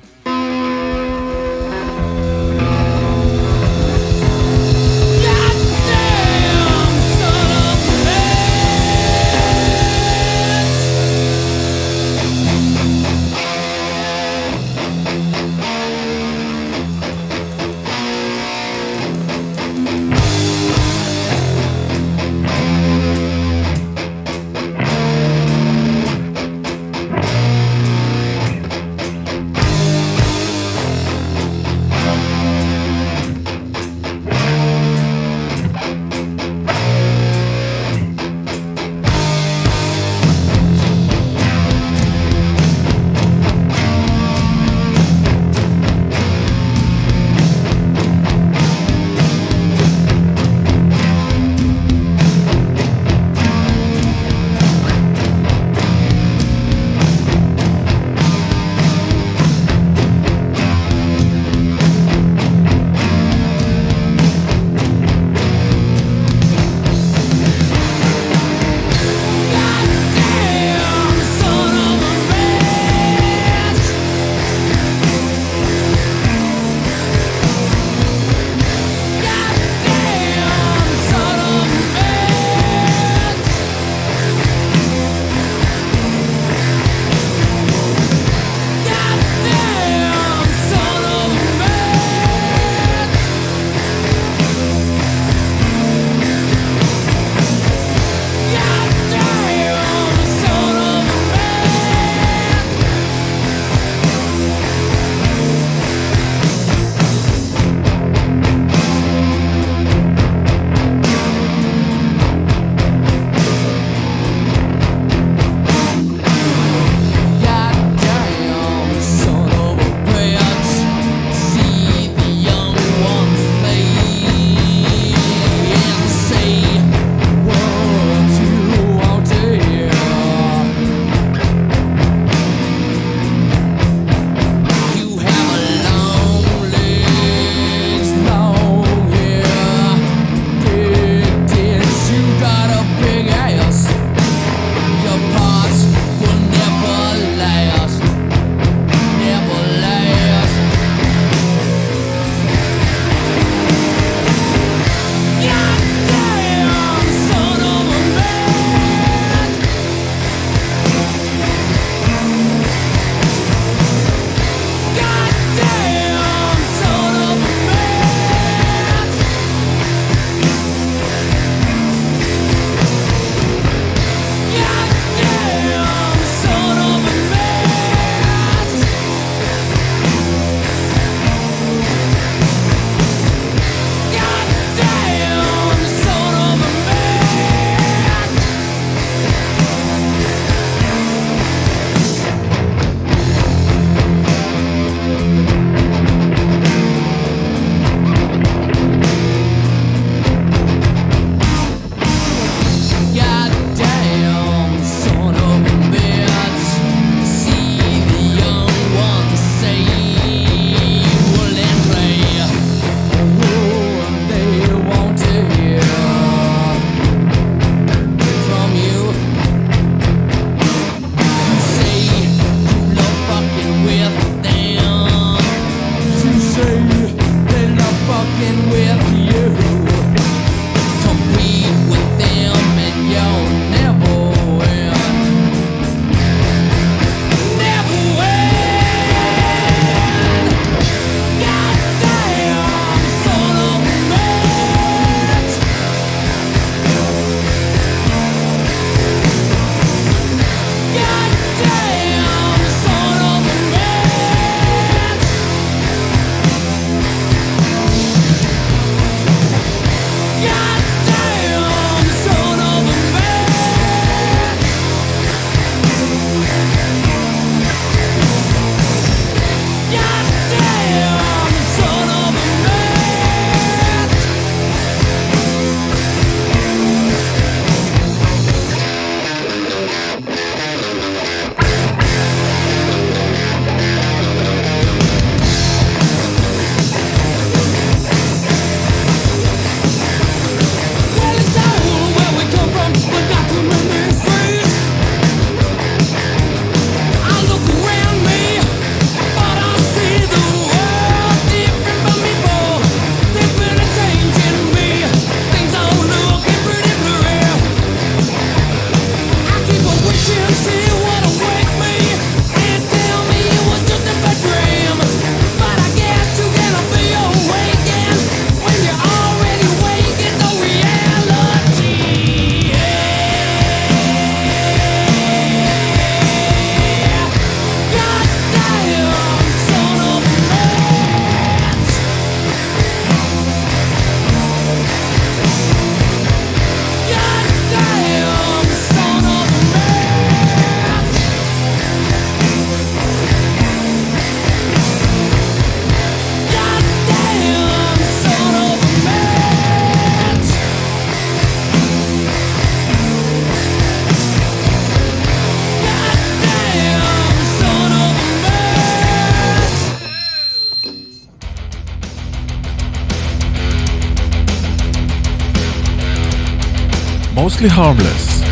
[367.61, 368.45] Mostly harmless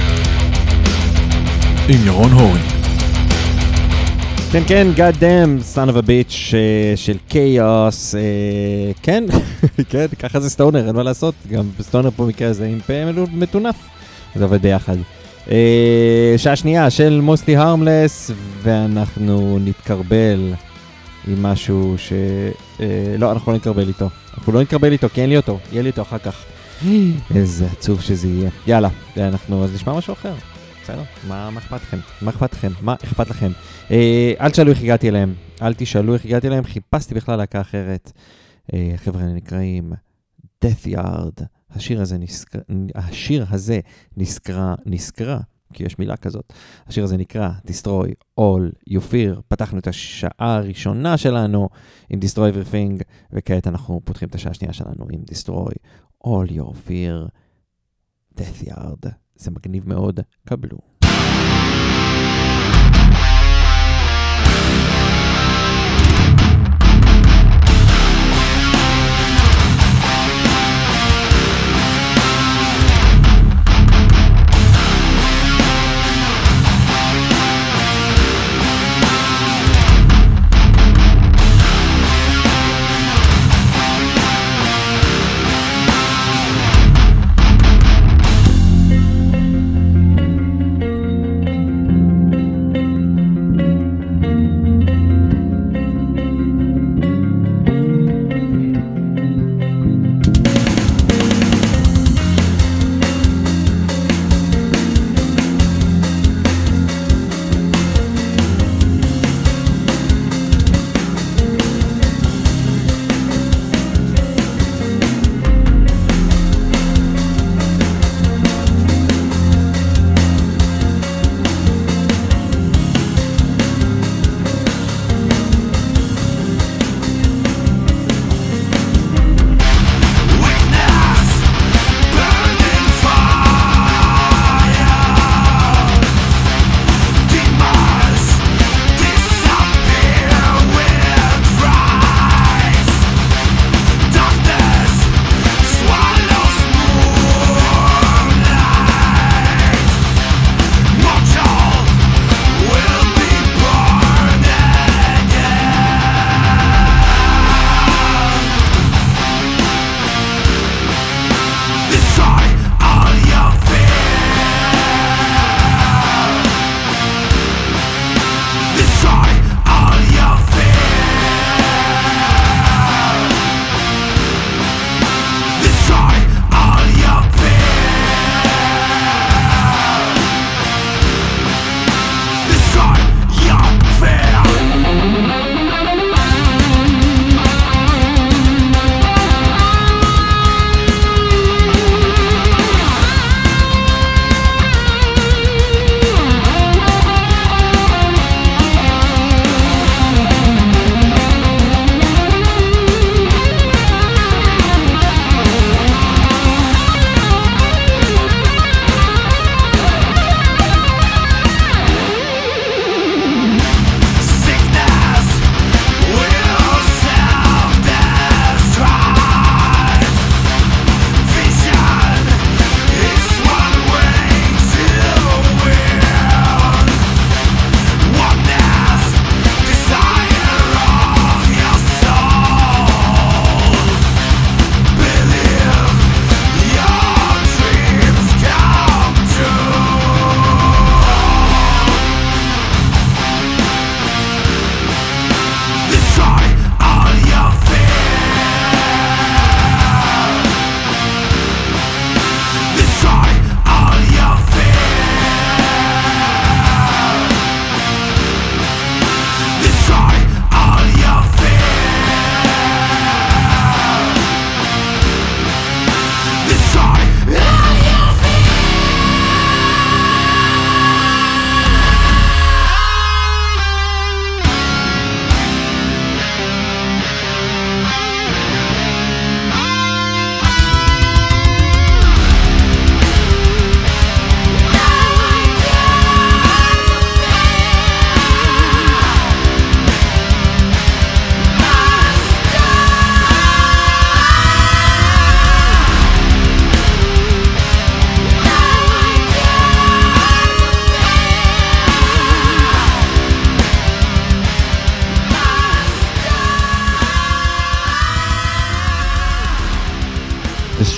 [1.90, 2.66] עם ירון הורינג.
[4.52, 8.16] כן, כן, God damn, son of a bitch אה, של כאוס,
[9.02, 9.24] כן,
[9.90, 12.94] כן, ככה זה סטונר, אין מה לעשות, גם סטונר פה במקרה הזה עם פה
[13.34, 13.76] מטונף,
[14.36, 14.96] זה עובד ביחד.
[15.52, 18.32] אה, שעה שנייה של מוסטי הרמלס,
[18.64, 20.54] ואנחנו נתקרבל
[21.28, 22.14] עם משהו ש...
[22.82, 22.86] אה,
[23.18, 24.10] לא, אנחנו לא נתקרבל איתו.
[24.38, 26.44] אנחנו לא נתקרבל איתו, כי אין לי אותו, יהיה לי אותו אחר כך.
[27.36, 28.50] איזה עצוב שזה יהיה.
[28.68, 30.34] יאללה, אנחנו אז נשמע משהו אחר.
[30.84, 31.98] בסדר, מה, אכפת לכם?
[32.22, 32.72] מה אכפת לכם?
[32.82, 33.52] מה אכפת לכם?
[33.92, 35.34] אה, אל תשאלו איך הגעתי אליהם.
[35.62, 38.12] אל תשאלו איך הגעתי אליהם, חיפשתי בכלל להקה אחרת.
[38.74, 39.94] אה, חבר'ה נקראים
[40.66, 41.44] death yard.
[41.72, 42.60] השיר הזה נזכר,
[42.96, 43.80] השיר הזה
[44.18, 45.40] נזכרה, נזכרה,
[45.74, 46.54] כי יש מילה כזאת.
[46.88, 49.42] השיר הזה נקרא Destroy All You Fear.
[49.48, 51.70] פתחנו את השעה הראשונה שלנו
[52.10, 53.04] עם Destroy Everything,
[53.34, 55.74] וכעת אנחנו פותחים את השעה השנייה שלנו עם Destroy
[56.24, 57.30] All Your Fear.
[58.40, 59.10] death yard.
[59.36, 60.78] זה מגניב מאוד, קבלו.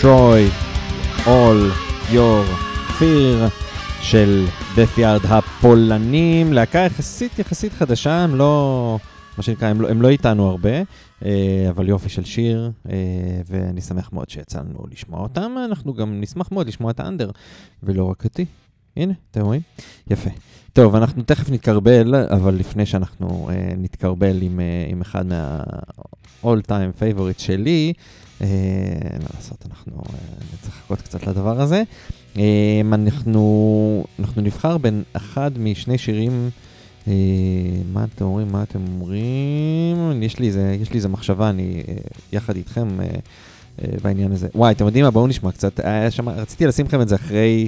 [0.01, 0.49] Destroy
[1.25, 1.61] All
[2.11, 2.45] Your
[2.99, 3.49] Fear
[4.01, 4.45] של
[4.75, 8.97] Yard הפולנים, להקה יחסית יחסית חדשה, הם לא,
[9.37, 10.69] מה שנקרא, הם לא, הם לא איתנו הרבה,
[11.25, 12.95] אה, אבל יופי של שיר, אה,
[13.45, 17.31] ואני שמח מאוד שיצא לנו לשמוע אותם, אנחנו גם נשמח מאוד לשמוע את האנדר,
[17.83, 18.45] ולא רק אותי.
[18.97, 19.61] הנה, אתם רואים?
[20.09, 20.29] יפה.
[20.73, 27.41] טוב, אנחנו תכף נתקרבל, אבל לפני שאנחנו אה, נתקרבל עם, עם אחד מה-all time favorite
[27.41, 27.93] שלי,
[28.41, 28.47] אה,
[29.19, 30.19] מה לעשות, אנחנו אה,
[30.53, 31.83] נצטרך לחכות קצת לדבר הזה.
[32.37, 36.49] אה, אנחנו, אנחנו נבחר בין אחד משני שירים,
[37.93, 40.23] מה אתם אומרים, מה אתם אומרים?
[40.23, 41.83] יש לי איזה, יש לי איזה מחשבה, אני
[42.31, 42.87] יחד איתכם
[44.01, 44.47] בעניין הזה.
[44.55, 45.11] וואי, אתם יודעים מה?
[45.11, 45.79] בואו נשמע קצת.
[46.09, 47.67] שם, רציתי לשים לכם את זה אחרי...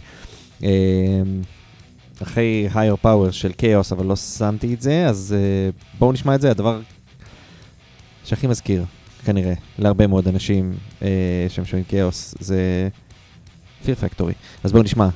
[2.22, 5.36] אחרי higher power של chaos, אבל לא שמתי את זה, אז
[6.00, 6.80] בואו נשמע את זה, הדבר
[8.26, 8.86] שהכי מזכיר,
[9.26, 12.90] כנראה, להרבה מאוד אנשים אה, שהם שומעים כאוס, זה
[13.86, 14.34] פיר פקטורי.
[14.64, 15.08] אז בואו נשמע,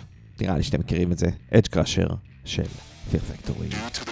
[0.42, 2.08] נראה לי שאתם מכירים את זה, אדג' קראשר
[2.46, 2.64] של
[3.12, 3.68] פיר פקטורי.
[3.70, 4.08] Due to.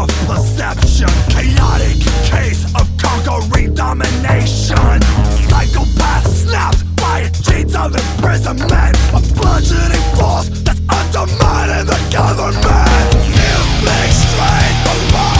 [0.00, 1.08] Of perception.
[1.28, 5.00] Chaotic case of conquering domination.
[5.48, 8.96] Psychopath snapped by chains of imprisonment.
[9.12, 13.08] A bludgeoning force that's undermining the government.
[13.44, 15.39] Inflict strain below the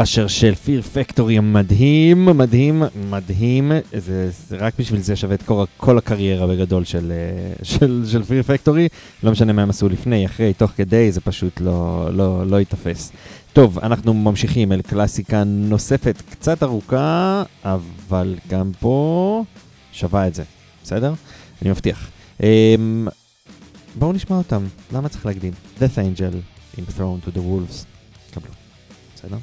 [0.00, 3.72] קראשר של פיר פקטורי המדהים, מדהים, מדהים.
[3.96, 8.22] זה, זה רק בשביל זה שווה את כל, כל הקריירה בגדול של, אה, של, של
[8.22, 8.88] פיר פקטורי.
[9.22, 13.12] לא משנה מה הם עשו לפני, אחרי, תוך כדי, זה פשוט לא, לא, לא ייתפס.
[13.52, 19.44] טוב, אנחנו ממשיכים אל קלאסיקה נוספת קצת ארוכה, אבל גם פה
[19.92, 20.42] שווה את זה,
[20.82, 21.12] בסדר?
[21.62, 22.10] אני מבטיח.
[22.42, 23.08] אמ,
[23.94, 25.52] בואו נשמע אותם, למה צריך להקדים?
[25.78, 26.34] Death Angel
[26.78, 27.84] in Throne to the Wolves.
[28.34, 28.52] קבלו,
[29.14, 29.36] בסדר?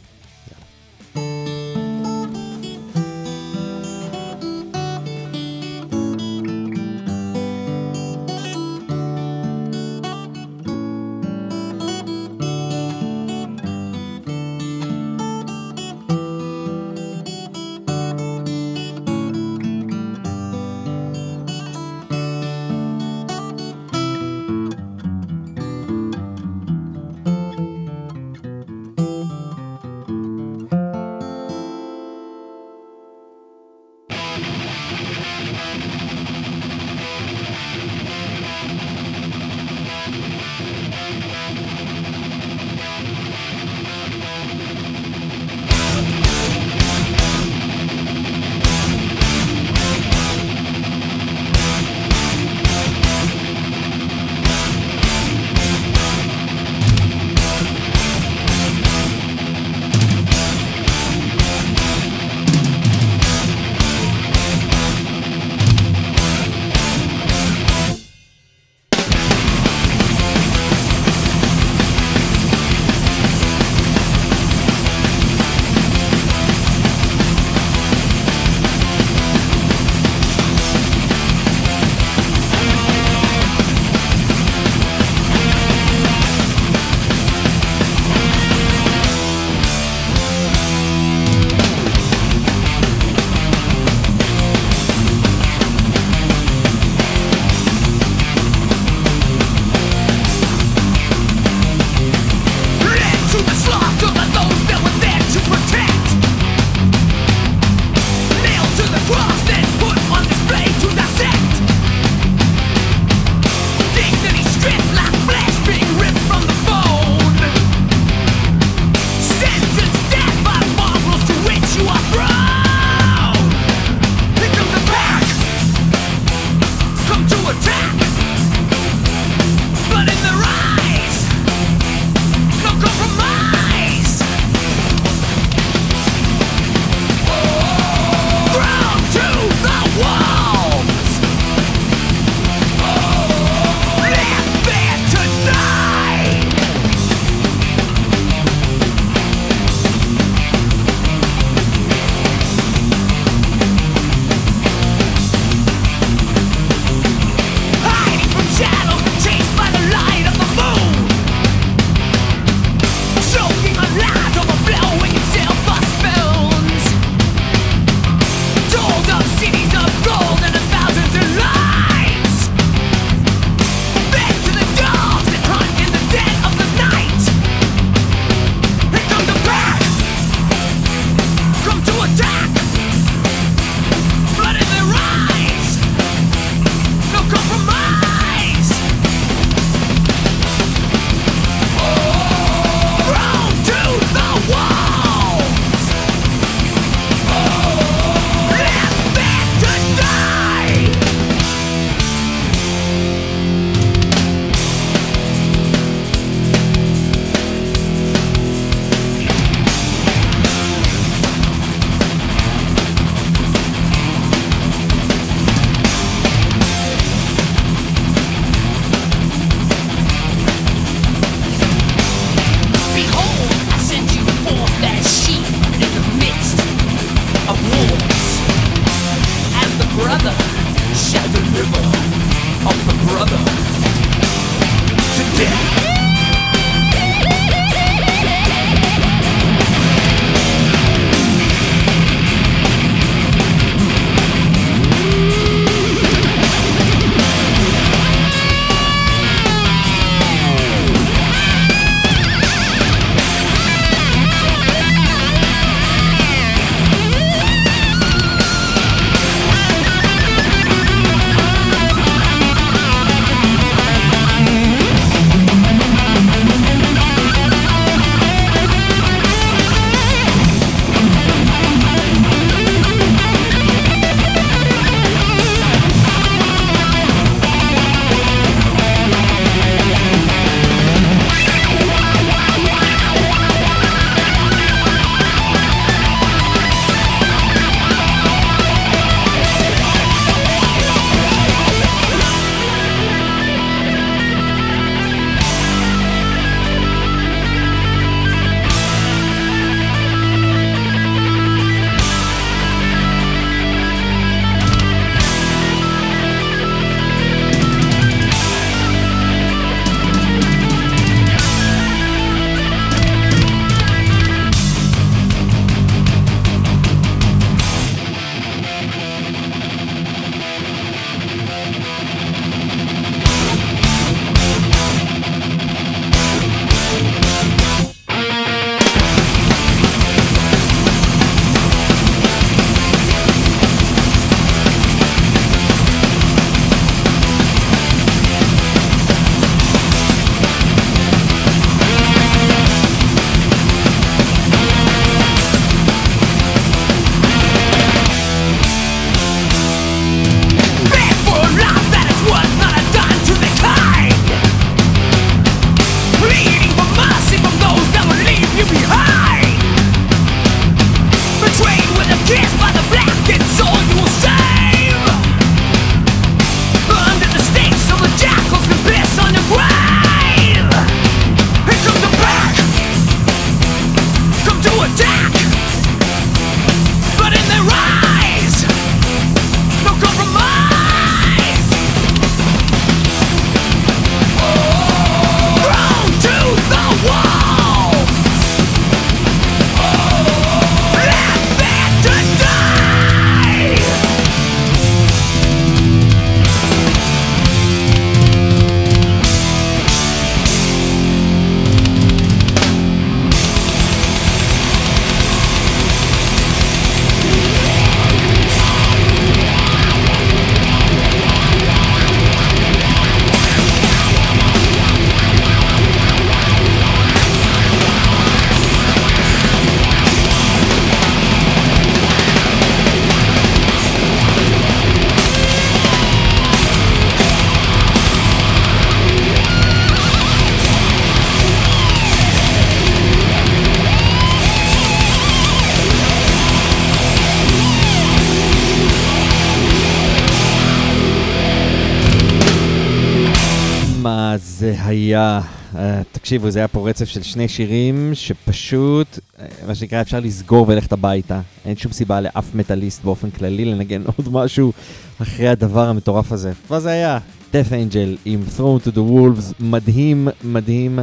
[446.28, 449.20] תקשיבו, זה היה פה רצף של שני שירים שפשוט,
[449.68, 451.42] מה שנקרא, אפשר לסגור וללכת הביתה.
[451.66, 454.74] אין שום סיבה לאף מטאליסט באופן כללי לנגן עוד משהו
[455.22, 456.52] אחרי הדבר המטורף הזה.
[456.70, 457.20] מה זה היה?
[457.52, 461.00] Death Angel עם Thrown to the Wolves, מדהים, מדהים,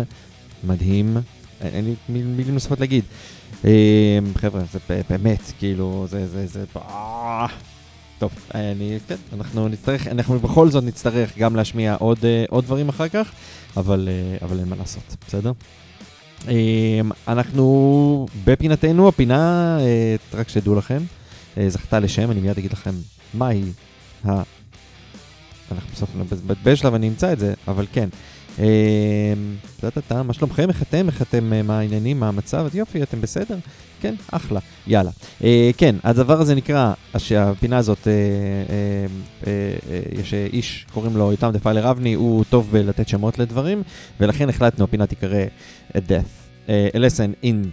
[0.65, 1.17] מדהים.
[1.61, 3.05] אין לי מיל- מילים נוספות להגיד.
[3.63, 3.67] Uh,
[4.37, 4.79] חבר'ה, זה
[5.11, 7.47] באמת, כאילו, זה, זה, זה, אה,
[8.19, 12.89] טוב, אני, כן, אנחנו נצטרך, אנחנו בכל זאת נצטרך גם להשמיע עוד, אה, עוד דברים
[12.89, 13.33] אחר כך,
[13.77, 15.53] אבל, אה, אבל אין מה לעשות, בסדר?
[16.49, 21.03] אה, אנחנו בפינתנו, הפינה, אה, רק שתדעו לכם,
[21.59, 22.95] אה, זכתה לשם, אני מיד אגיד לכם
[23.35, 23.63] מהי
[24.25, 24.43] ה...
[25.73, 28.09] אנחנו בסוף נבזבז שלה ואני אמצא את זה, אבל כן.
[28.59, 28.65] אה,
[29.81, 30.69] טה-טה-טה, מה שלומכם?
[30.69, 31.07] איך אתם?
[31.07, 31.53] איך אתם?
[31.53, 32.21] אה, מה העניינים?
[32.21, 32.67] מה המצב?
[32.75, 33.57] יופי, אתם בסדר?
[34.01, 34.61] כן, אחלה.
[34.87, 35.11] יאללה.
[35.45, 38.17] אה, כן, הדבר הזה נקרא, הש- הפינה הזאת, אה, אה,
[39.47, 39.53] אה,
[39.91, 43.83] אה, יש אה, איש, קוראים לו יותם דפיילר אבני, הוא טוב בלתת שמות לדברים,
[44.21, 45.45] ולכן החלטנו, הפינה תיקרא
[45.93, 46.29] A Death,
[46.69, 47.67] אה, A Lesson in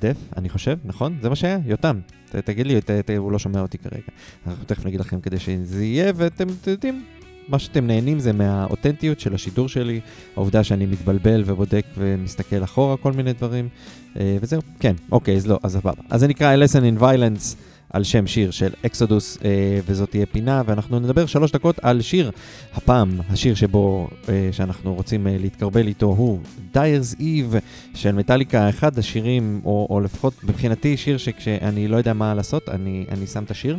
[0.00, 1.18] Death, אני חושב, נכון?
[1.22, 1.58] זה מה שהיה?
[1.66, 2.00] יותם,
[2.44, 2.80] תגיד לי,
[3.18, 4.02] הוא לא שומע אותי כרגע.
[4.46, 7.04] אנחנו תכף נגיד לכם כדי שזה יהיה, ואתם אתם יודעים,
[7.50, 10.00] מה שאתם נהנים זה מהאותנטיות של השידור שלי,
[10.36, 13.68] העובדה שאני מתבלבל ובודק ומסתכל אחורה כל מיני דברים,
[14.16, 16.02] אה, וזהו, כן, אוקיי, אז לא, אז סבבה.
[16.10, 17.56] אז זה נקרא A Lesson in Violence
[17.92, 22.30] על שם שיר של אקסודוס, אה, וזאת תהיה פינה, ואנחנו נדבר שלוש דקות על שיר.
[22.74, 26.40] הפעם, השיר שבו, אה, שאנחנו רוצים אה, להתקרבל איתו הוא
[26.74, 27.56] Dyer's Eve
[27.94, 33.06] של מטאליקה, אחד השירים, או, או לפחות מבחינתי שיר שכשאני לא יודע מה לעשות, אני,
[33.10, 33.78] אני שם את השיר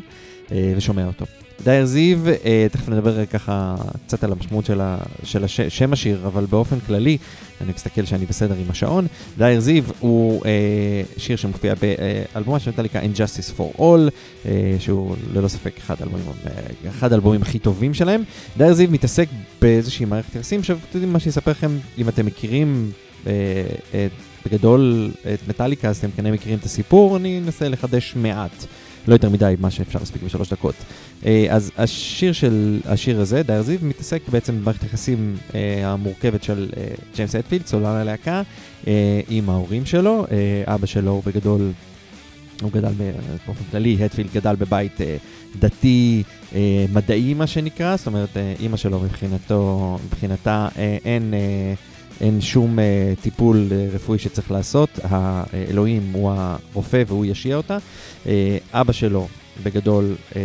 [0.52, 1.26] אה, ושומע אותו.
[1.64, 3.76] דייר זיו, אה, תכף נדבר ככה
[4.08, 7.18] קצת על המשמעות של, ה, של הש, שם השיר, אבל באופן כללי,
[7.62, 9.08] אני מסתכל שאני בסדר עם השעון.
[9.38, 10.52] דייר זיו הוא אה,
[11.18, 14.10] שיר שמופיע באלבומה של מטאליקה Injustice for All,
[14.46, 16.52] אה, שהוא ללא ספק אחד האלבומים, אה,
[16.90, 18.24] אחד האלבומים הכי טובים שלהם.
[18.58, 19.28] דייר זיו מתעסק
[19.62, 22.92] באיזושהי מערכת יחסים, עכשיו, אתם יודעים מה שיספר לכם, אם אתם מכירים
[23.28, 23.32] אה,
[23.94, 24.08] אה,
[24.46, 28.66] בגדול את מטאליקה, אז אתם כנראה מכירים את הסיפור, אני אנסה לחדש מעט.
[29.08, 30.76] לא יותר מדי מה שאפשר להספיק בשלוש דקות.
[31.26, 36.70] אה, אז השיר של השיר הזה, דייר זיו, מתעסק בעצם במערכת היחסים אה, המורכבת של
[36.78, 36.84] אה,
[37.16, 38.42] ג'יימס אטפילד, סולן הלהקה,
[39.30, 40.26] עם ההורים שלו.
[40.66, 41.72] אבא שלו הוא בגדול,
[42.62, 42.92] הוא גדל
[43.48, 44.98] באופן כללי, הטפילד גדל בבית
[45.60, 46.24] דתי,
[46.94, 50.68] מדעי מה שנקרא, זאת אומרת, אימא שלו מבחינתו, מבחינתה
[51.06, 51.34] אין...
[52.22, 52.82] אה, אין שום uh,
[53.22, 57.78] טיפול uh, רפואי שצריך לעשות, האלוהים הוא הרופא והוא ישיע אותה.
[58.24, 58.28] Uh,
[58.74, 59.28] אבא שלו,
[59.64, 60.36] בגדול, uh,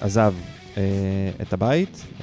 [0.00, 0.34] עזב
[0.74, 0.78] uh,
[1.42, 2.22] את הבית, uh,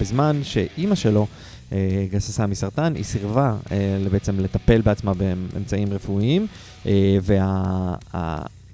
[0.00, 1.26] בזמן שאימא שלו
[1.70, 1.72] uh,
[2.10, 3.70] גססה מסרטן, היא סירבה uh,
[4.10, 6.46] בעצם לטפל בעצמה באמצעים רפואיים,
[6.84, 6.86] uh,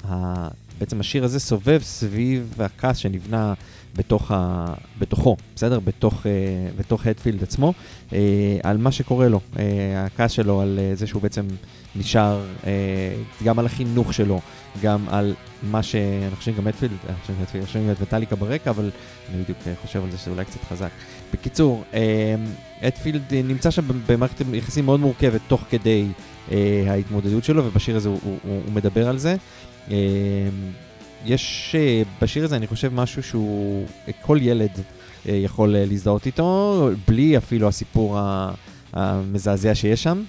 [0.08, 3.54] ובעצם השיר הזה סובב סביב הכעס שנבנה
[3.96, 4.66] בתוך ה...
[4.98, 5.80] בתוכו, בסדר?
[5.80, 6.26] בתוך, uh,
[6.78, 7.72] בתוך הדפילד עצמו,
[8.10, 8.12] uh,
[8.62, 9.58] על מה שקורה לו, uh,
[9.96, 11.46] הכעס שלו על זה שהוא בעצם
[11.96, 12.44] נשאר,
[13.44, 14.40] גם על החינוך שלו,
[14.82, 15.94] גם על מה ש...
[15.94, 18.90] אני חושב גם הדפילד, אני חושב שהדפילד, שומעים את מטאליקה ברקע, אבל
[19.34, 20.88] אני בדיוק חושב על זה שזה אולי קצת חזק.
[21.32, 21.84] בקיצור,
[22.82, 26.06] הדפילד נמצא שם במערכת יחסים מאוד מורכבת תוך כדי
[26.86, 29.36] ההתמודדות שלו, ובשיר הזה הוא, הוא, הוא, הוא מדבר על זה.
[31.24, 36.88] יש uh, בשיר הזה, אני חושב, משהו שהוא, uh, כל ילד uh, יכול להזדהות איתו,
[37.08, 38.52] בלי אפילו הסיפור ה...
[38.94, 40.22] המזעזע שיש שם,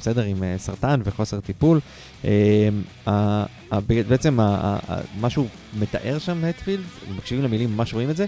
[0.00, 1.80] בסדר, עם סרטן וחוסר טיפול.
[4.08, 4.38] בעצם
[5.20, 5.46] מה שהוא
[5.78, 6.84] מתאר שם, הטפילד,
[7.16, 8.26] מקשיבים למילים, ממש רואים את זה,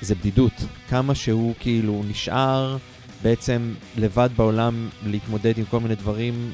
[0.00, 0.52] זה בדידות.
[0.88, 2.76] כמה שהוא כאילו נשאר
[3.22, 6.52] בעצם לבד בעולם להתמודד עם כל מיני דברים,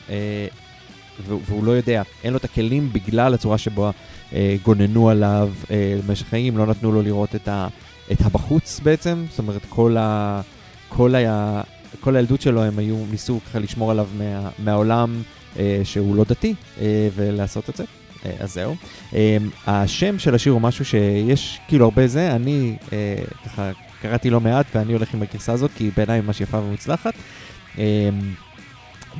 [1.26, 3.90] והוא לא יודע, אין לו את הכלים בגלל הצורה שבו
[4.32, 7.68] אה, גוננו עליו אה, במשך חיים, לא נתנו לו לראות את, ה,
[8.12, 10.40] את הבחוץ בעצם, זאת אומרת כל, ה,
[10.88, 11.60] כל, ה,
[12.00, 15.22] כל הילדות שלו הם היו, ניסו ככה לשמור עליו מה, מהעולם
[15.58, 17.84] אה, שהוא לא דתי אה, ולעשות את זה.
[18.26, 18.74] אה, אז זהו.
[19.14, 19.36] אה,
[19.66, 23.14] השם של השיר הוא משהו שיש כאילו הרבה זה, אני אה,
[23.44, 23.70] ככה
[24.02, 27.14] קראתי לא מעט ואני הולך עם הגרסה הזאת כי בעיניי ממש יפה ומוצלחת.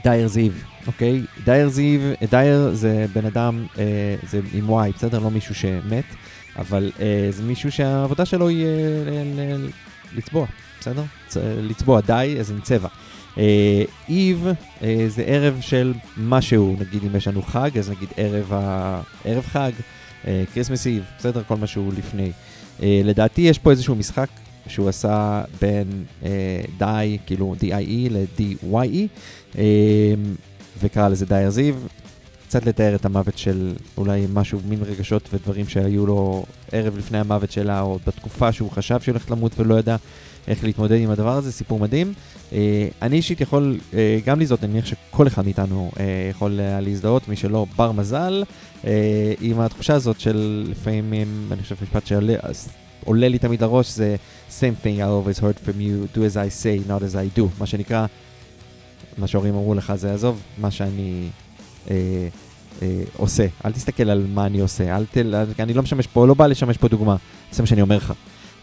[0.05, 0.53] דייר זיו,
[0.87, 1.23] אוקיי?
[1.45, 2.01] דייר זיו,
[2.31, 3.85] דייר זה בן אדם, אה,
[4.31, 5.19] זה עם וואי, בסדר?
[5.19, 6.05] לא מישהו שמת,
[6.59, 8.71] אבל אה, זה מישהו שהעבודה שלו היא אה,
[9.07, 9.69] ל- ל-
[10.17, 10.47] לצבוע,
[10.81, 11.03] בסדר?
[11.29, 12.89] צ- לצבוע, dye, אז עם צבע.
[13.39, 14.47] אה, Eve
[14.83, 19.01] אה, זה ערב של משהו, נגיד אם יש לנו חג, אז נגיד ערב, ה...
[19.25, 19.73] ערב חג,
[20.55, 21.43] Christmas Eve, בסדר?
[21.49, 21.67] כל מה
[21.99, 22.33] לפני.
[22.83, 24.29] אה, לדעתי יש פה איזשהו משחק
[24.67, 26.31] שהוא עשה בין אה,
[26.79, 29.05] die, כאילו D-I-E ל-D-Y-E, אה,
[30.81, 31.75] וקרא לזה Dyers Eve.
[32.49, 37.53] קצת לתאר את המוות של אולי משהו, מין רגשות ודברים שהיו לו ערב לפני המוות
[37.53, 39.97] שלה, או בתקופה שהוא חשב שהיא הולכת למות ולא ידע.
[40.49, 42.13] איך להתמודד עם הדבר הזה, סיפור מדהים.
[42.53, 47.29] אה, אני אישית יכול אה, גם להזדהות, אני מניח שכל אחד מאיתנו אה, יכול להזדהות,
[47.29, 48.45] מי שלא בר מזל,
[49.41, 52.35] עם התחושה הזאת של לפעמים, אני חושב משפט שעולה
[53.05, 54.17] עולה לי תמיד לראש, זה
[54.51, 57.43] same thing I always heard from you, do as I say, not as I do,
[57.59, 58.07] מה שנקרא,
[59.19, 61.29] מה שההורים אמרו לך זה עזוב, מה שאני
[61.91, 61.97] אה,
[62.83, 66.35] אה, עושה, אל תסתכל על מה אני עושה, אל תל, אני לא משמש פה, לא
[66.35, 67.17] בא לשמש פה דוגמה,
[67.53, 68.13] זה מה שאני אומר לך.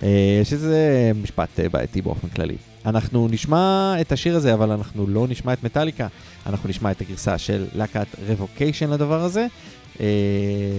[0.03, 2.55] אה, שזה משפט אה, בעייתי באופן כללי.
[2.85, 6.07] אנחנו נשמע את השיר הזה, אבל אנחנו לא נשמע את מטאליקה,
[6.45, 9.47] אנחנו נשמע את הגרסה של להקת רבוקיישן לדבר הזה.
[9.99, 10.05] אה,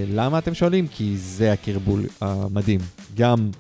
[0.09, 0.87] למה אתם שואלים?
[0.87, 2.81] כי זה הקרבול המדהים.
[3.17, 3.51] גם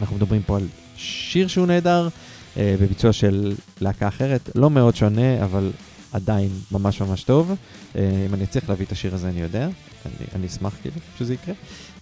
[0.00, 0.66] אנחנו מדברים פה על
[0.96, 2.08] שיר שהוא נהדר,
[2.56, 5.70] בביצוע של להקה אחרת, לא מאוד שונה, אבל
[6.12, 7.54] עדיין ממש ממש טוב.
[7.96, 9.64] אה, אם אני אצליח להביא את השיר הזה, אני יודע.
[10.06, 11.54] אני, אני אשמח כאילו שזה יקרה.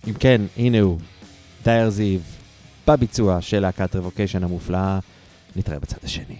[0.09, 0.99] אם כן, הנה הוא,
[1.65, 2.21] דייר זיו,
[2.87, 4.99] בביצוע של להקת רבוקיישן המופלאה.
[5.57, 6.37] נתראה בצד השני.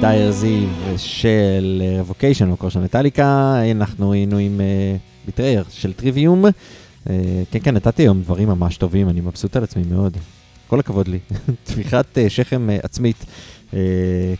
[0.00, 4.60] Dyers Eve של Revocation, מקור של מטאליקה, אנחנו היינו עם
[5.26, 6.44] Betrayer של Trivium.
[7.10, 10.16] אה, כן, כן, נתתי היום דברים ממש טובים, אני מבסוט על עצמי מאוד.
[10.66, 11.18] כל הכבוד לי.
[12.16, 13.24] אה, שכם אה, עצמית.
[13.74, 13.78] אה,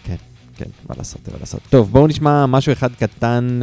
[0.04, 0.16] כן,
[0.56, 1.60] כן, מה לעשות, מה לעשות.
[1.70, 3.60] טוב, בואו נשמע משהו אחד קטן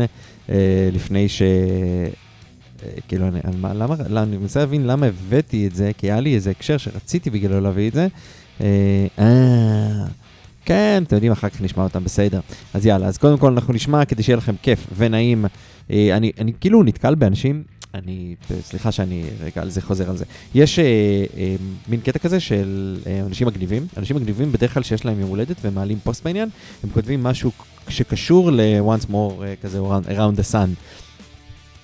[0.50, 1.42] אה, לפני ש...
[1.42, 6.20] אה, כאילו, אני, מה, למה, למה, אני מנסה להבין למה הבאתי את זה, כי היה
[6.20, 8.08] לי איזה הקשר שרציתי בגללו להביא את זה.
[8.62, 10.06] אה, אה,
[10.66, 12.40] כן, אתם יודעים, אחר כך נשמע אותם בסדר.
[12.74, 15.46] אז יאללה, אז קודם כל אנחנו נשמע כדי שיהיה לכם כיף ונעים.
[15.92, 17.64] אה, אני, אני כאילו נתקל באנשים,
[17.94, 20.26] אני, סליחה שאני רגע על זה חוזר על זה.
[20.56, 20.86] יש אה,
[21.38, 21.56] אה,
[21.88, 23.88] מין קטע כזה של אה, אנשים מגניבים.
[23.98, 26.50] אנשים מגניבים בדרך כלל שיש להם יום הולדת ומעלים פוסט בעניין,
[26.84, 27.52] הם כותבים משהו
[27.90, 30.70] שקשור ל-once more אה, כזה around the sun.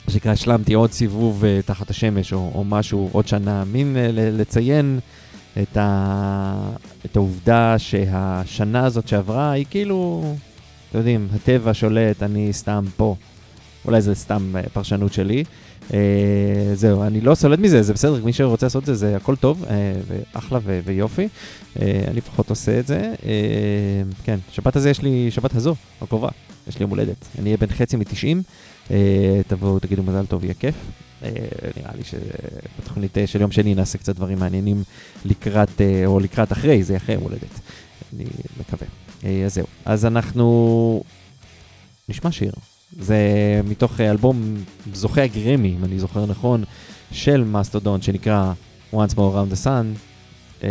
[0.10, 5.00] שנקרא השלמתי עוד סיבוב uh, תחת השמש או, או משהו עוד שנה, מין ל- לציין
[5.62, 6.70] את, ה,
[7.06, 10.24] את העובדה שהשנה הזאת שעברה היא כאילו,
[10.90, 13.16] אתם יודעים, הטבע שולט, אני סתם פה.
[13.86, 15.44] אולי זה סתם uh, פרשנות שלי.
[15.90, 15.94] Uh,
[16.74, 19.64] זהו, אני לא סולד מזה, זה בסדר, מי שרוצה לעשות את זה, זה הכל טוב,
[19.64, 19.68] uh,
[20.08, 21.28] ואחלה ו- ויופי.
[21.28, 23.14] Uh, אני לפחות עושה את זה.
[23.18, 23.26] Uh,
[24.24, 26.30] כן, שבת הזה יש לי, שבת הזו, הקרובה,
[26.68, 27.26] יש לי יום הולדת.
[27.40, 28.44] אני אהיה בן חצי מ-90.
[28.88, 28.92] Uh,
[29.48, 30.76] תבואו, תגידו מזל טוב, יהיה כיף.
[31.22, 31.26] Uh,
[31.78, 34.84] נראה לי שבתוכנית uh, של יום שני נעשה קצת דברים מעניינים
[35.26, 37.60] לקראת, uh, או לקראת אחרי, זה אחרי יום הולדת.
[38.16, 38.26] אני
[38.60, 38.88] מקווה.
[39.46, 39.66] אז זהו.
[39.86, 41.04] אז אנחנו
[42.10, 42.52] נשמע שיר.
[43.00, 43.18] זה
[43.68, 44.56] מתוך אלבום
[44.94, 46.64] זוכה הגרמי, אם אני זוכר נכון,
[47.12, 48.54] של מסטודון, שנקרא
[48.94, 49.98] Once More Around the Sun.
[50.62, 50.64] Uh,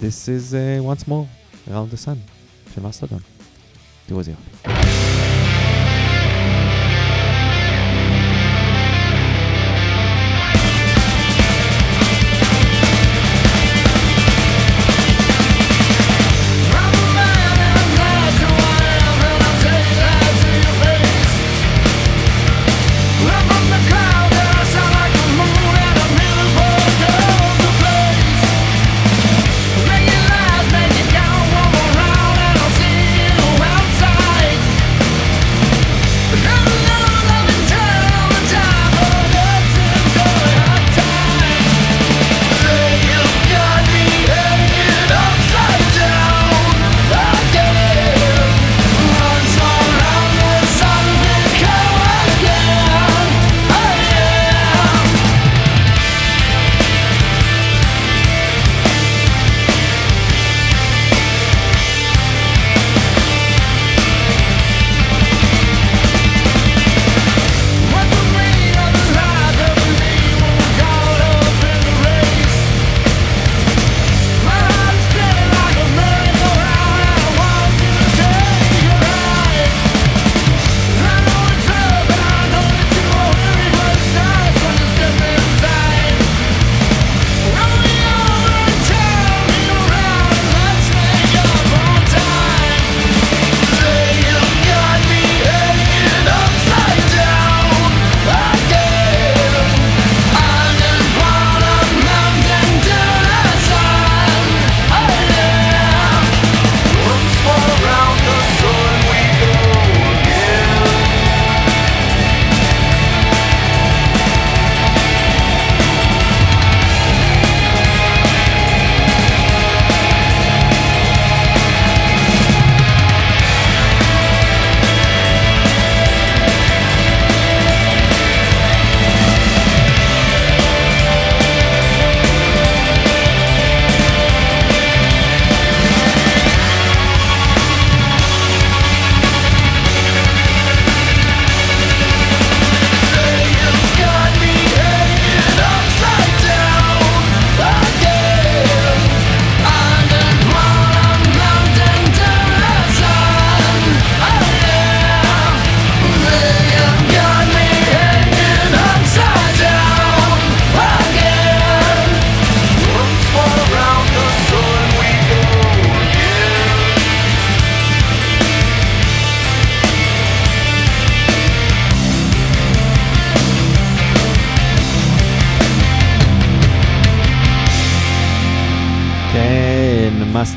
[0.00, 1.26] this is uh, Once More
[1.68, 2.18] Around the Sun
[2.74, 3.20] של מסטודון.
[4.06, 5.01] תראו איזה יופי.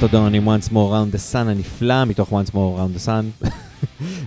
[0.06, 3.48] מסטודון עם Once More Around the Sun הנפלא, מתוך Once More Around the Sun.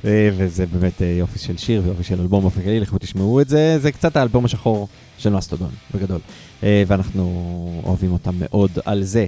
[0.05, 3.49] אה, וזה באמת אה, יופי של שיר ויופי של אלבום באופן כללי, לכו תשמעו את
[3.49, 4.89] זה, זה קצת האלבום השחור
[5.19, 6.21] של מסטודון, בגדול.
[6.63, 9.27] אה, ואנחנו אוהבים אותם מאוד על זה.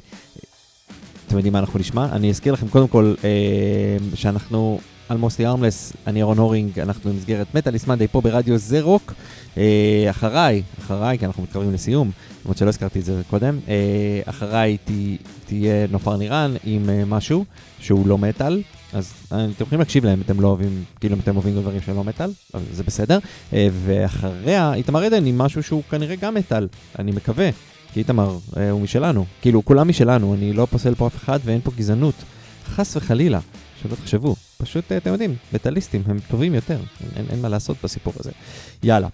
[1.26, 2.06] אתם יודעים מה אנחנו נשמע?
[2.12, 3.14] אני אזכיר לכם קודם כל
[4.14, 4.80] שאנחנו
[5.10, 9.14] על מוסטי ארמלס, אני אהרון הורינג, אנחנו במסגרת מטאליס מנדי פה ברדיו זה רוק.
[9.56, 12.10] אה, אחריי, אחריי, כי אנחנו מתקרבים לסיום,
[12.44, 14.92] למרות שלא הזכרתי את זה קודם, אה, אחריי תה,
[15.46, 17.44] תהיה נופר נירן עם אה, משהו
[17.80, 18.62] שהוא לא מטאל.
[18.92, 22.30] אז אתם יכולים להקשיב להם, אתם לא אוהבים, כאילו אתם אוהבים דברים שהם לא מטאל,
[22.72, 23.18] זה בסדר.
[23.52, 26.68] ואחריה, איתמר עדן עם משהו שהוא כנראה גם מטאל,
[26.98, 27.50] אני מקווה.
[27.92, 28.38] כי איתמר
[28.70, 32.14] הוא משלנו, כאילו כולם משלנו, אני לא פוסל פה אף אחד ואין פה גזענות.
[32.66, 33.40] חס וחלילה,
[33.82, 34.36] שלא תחשבו.
[34.58, 38.30] פשוט, אה, אתם יודעים, מטאליסטים הם טובים יותר, אין, אין, אין מה לעשות בסיפור הזה.
[38.82, 39.08] יאללה.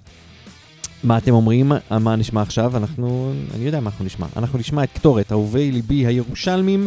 [1.05, 1.73] מה אתם אומרים?
[1.73, 2.77] אה, מה נשמע עכשיו?
[2.77, 4.27] אנחנו, אני יודע מה אנחנו נשמע.
[4.37, 6.87] אנחנו נשמע את קטורת, אהובי ליבי הירושלמים.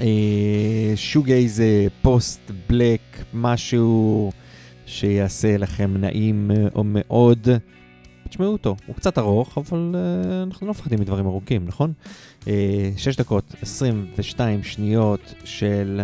[0.00, 1.62] אה, שוגייז
[2.02, 3.00] פוסט בלק,
[3.34, 4.32] משהו
[4.86, 7.48] שיעשה לכם נעים אה, או מאוד.
[8.28, 11.92] תשמעו אותו, הוא קצת ארוך, אבל uh, אנחנו לא מפחדים מדברים ארוכים, נכון?
[12.40, 12.46] Uh,
[12.96, 16.00] 6 דקות 22 שניות של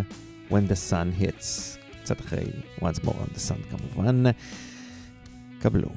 [0.50, 2.46] When the Sun Hits, קצת אחרי
[2.80, 4.24] Once More on the Sun כמובן.
[5.60, 5.90] קבלו.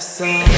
[0.00, 0.49] side.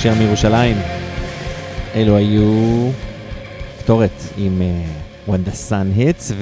[0.00, 0.76] אה, שיר מירושלים.
[1.94, 2.90] אלו היו
[3.78, 4.86] קטורת עם אה,
[5.28, 6.32] When the Sun Hits,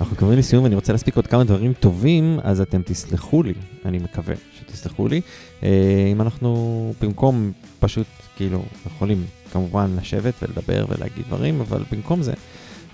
[0.00, 3.52] ואנחנו קרובים לסיום ואני רוצה להספיק עוד כמה דברים טובים, אז אתם תסלחו לי,
[3.84, 5.20] אני מקווה שתסלחו לי.
[5.62, 5.68] אה,
[6.12, 8.06] אם אנחנו במקום פשוט
[8.36, 12.32] כאילו יכולים כמובן לשבת ולדבר ולהגיד דברים, אבל במקום זה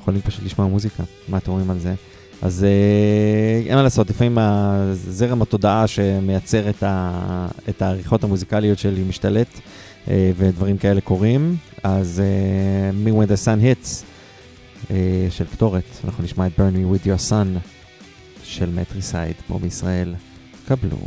[0.00, 1.02] יכולים פשוט לשמוע מוזיקה.
[1.28, 1.94] מה אתם אומרים על זה?
[2.42, 9.02] אז אה, אין מה לעשות, לפעמים הזרם התודעה שמייצר את, ה, את העריכות המוזיקליות שלי
[9.02, 9.60] משתלט
[10.08, 11.56] אה, ודברים כאלה קורים.
[11.82, 14.04] אז אה, מ-When the Sun Hits
[15.30, 17.58] של קטורת, אנחנו נשמע את Burn Me With Your Sun
[18.44, 20.14] של מטריסייד פה בישראל.
[20.68, 20.98] קבלו.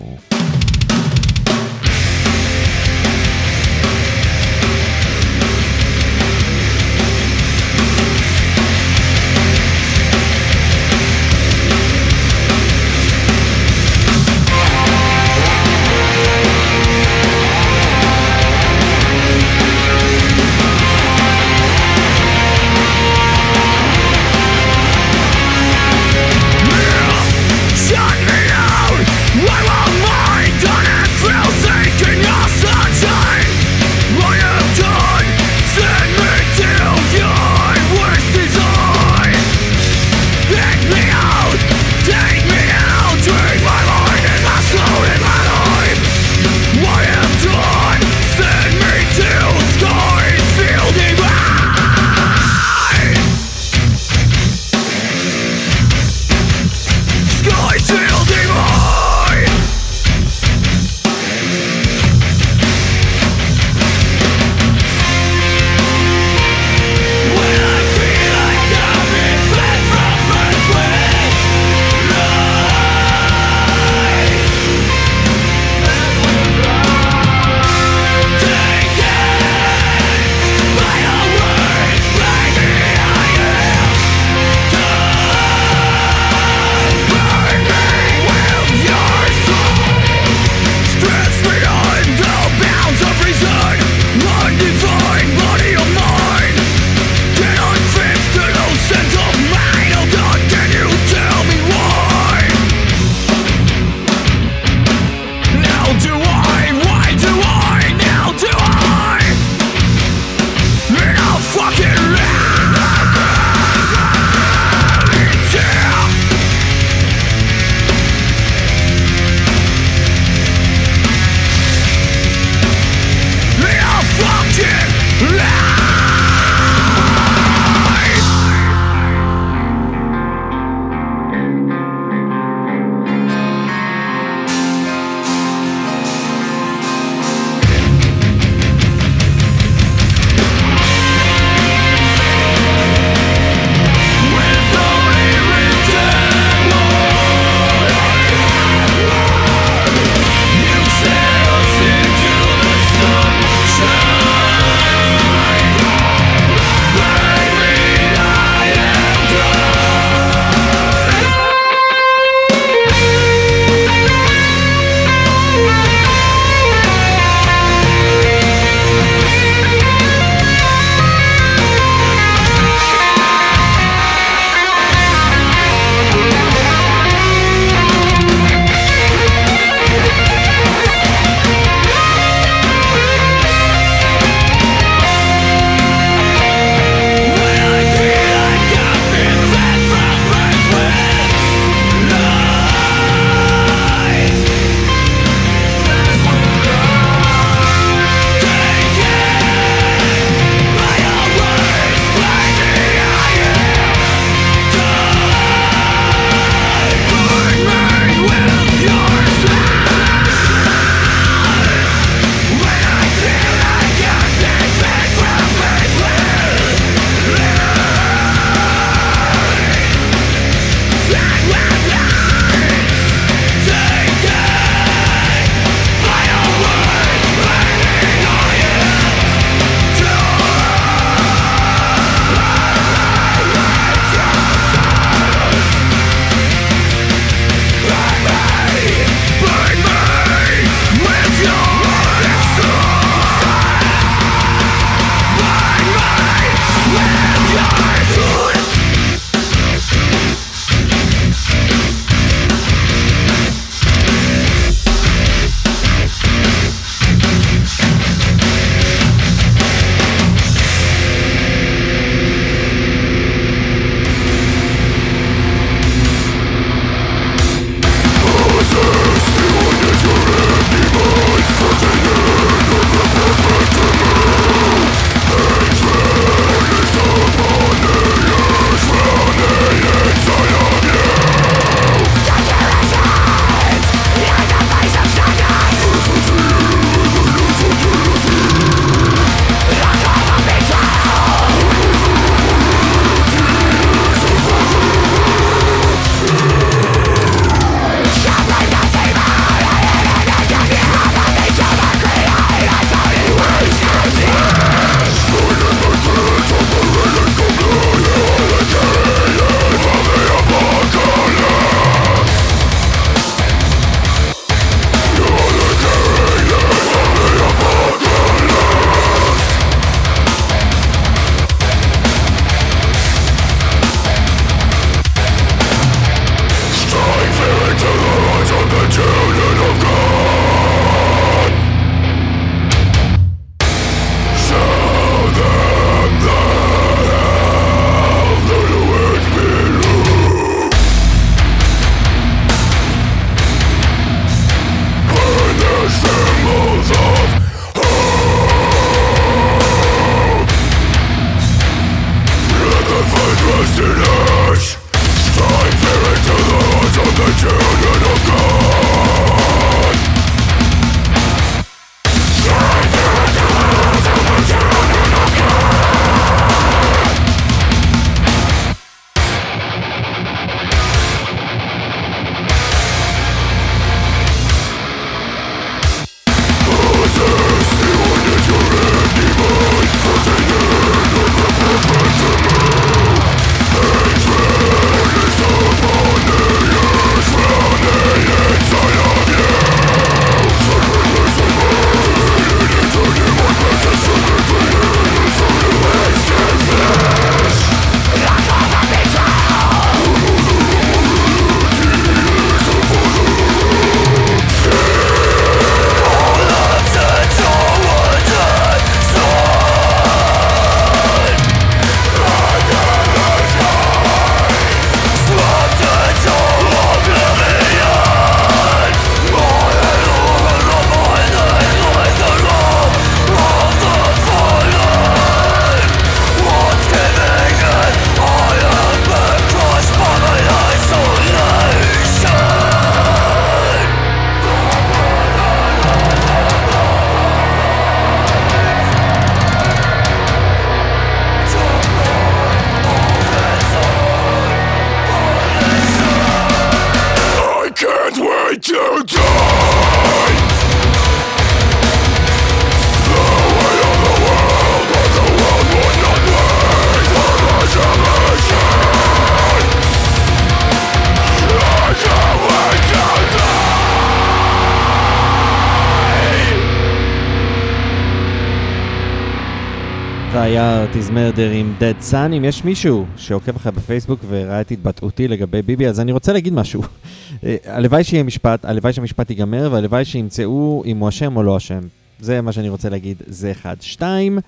[471.36, 472.34] מרדר עם Dead Sun.
[472.38, 476.54] אם יש מישהו שעוקב אחרי בפייסבוק וראה את התבטאותי לגבי ביבי, אז אני רוצה להגיד
[476.54, 476.82] משהו.
[477.44, 481.80] אה, הלוואי שיהיה משפט, הלוואי שהמשפט ייגמר, והלוואי שימצאו אם הוא אשם או לא אשם.
[482.20, 483.76] זה מה שאני רוצה להגיד, זה אחד.
[483.82, 484.40] שתיים,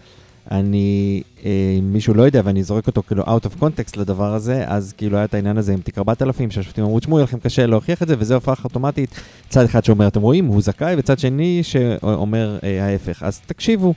[0.51, 4.63] אני, אה, אם מישהו לא יודע ואני זורק אותו כאילו out of context לדבר הזה,
[4.67, 7.65] אז כאילו היה את העניין הזה עם תיק 4000, שהשופטים אמרו, תשמעו, יהיה לכם קשה
[7.65, 11.59] להוכיח את זה, וזה הופך אוטומטית צד אחד שאומר, אתם רואים, הוא זכאי, וצד שני
[11.63, 13.23] שאומר אה, ההפך.
[13.23, 13.93] אז תקשיבו,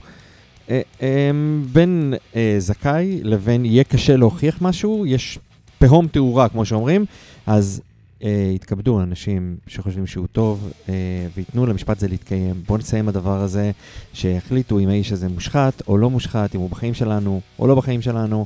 [1.73, 5.39] בין אה, זכאי לבין יהיה קשה להוכיח משהו, יש
[5.79, 7.05] תהום תאורה, כמו שאומרים,
[7.47, 7.81] אז
[8.23, 10.93] אה, יתכבדו אנשים שחושבים שהוא טוב אה,
[11.35, 12.63] וייתנו למשפט הזה להתקיים.
[12.67, 13.71] בואו נסיים הדבר הזה,
[14.13, 18.01] שיחליטו אם האיש הזה מושחת או לא מושחת, אם הוא בחיים שלנו או לא בחיים
[18.01, 18.45] שלנו,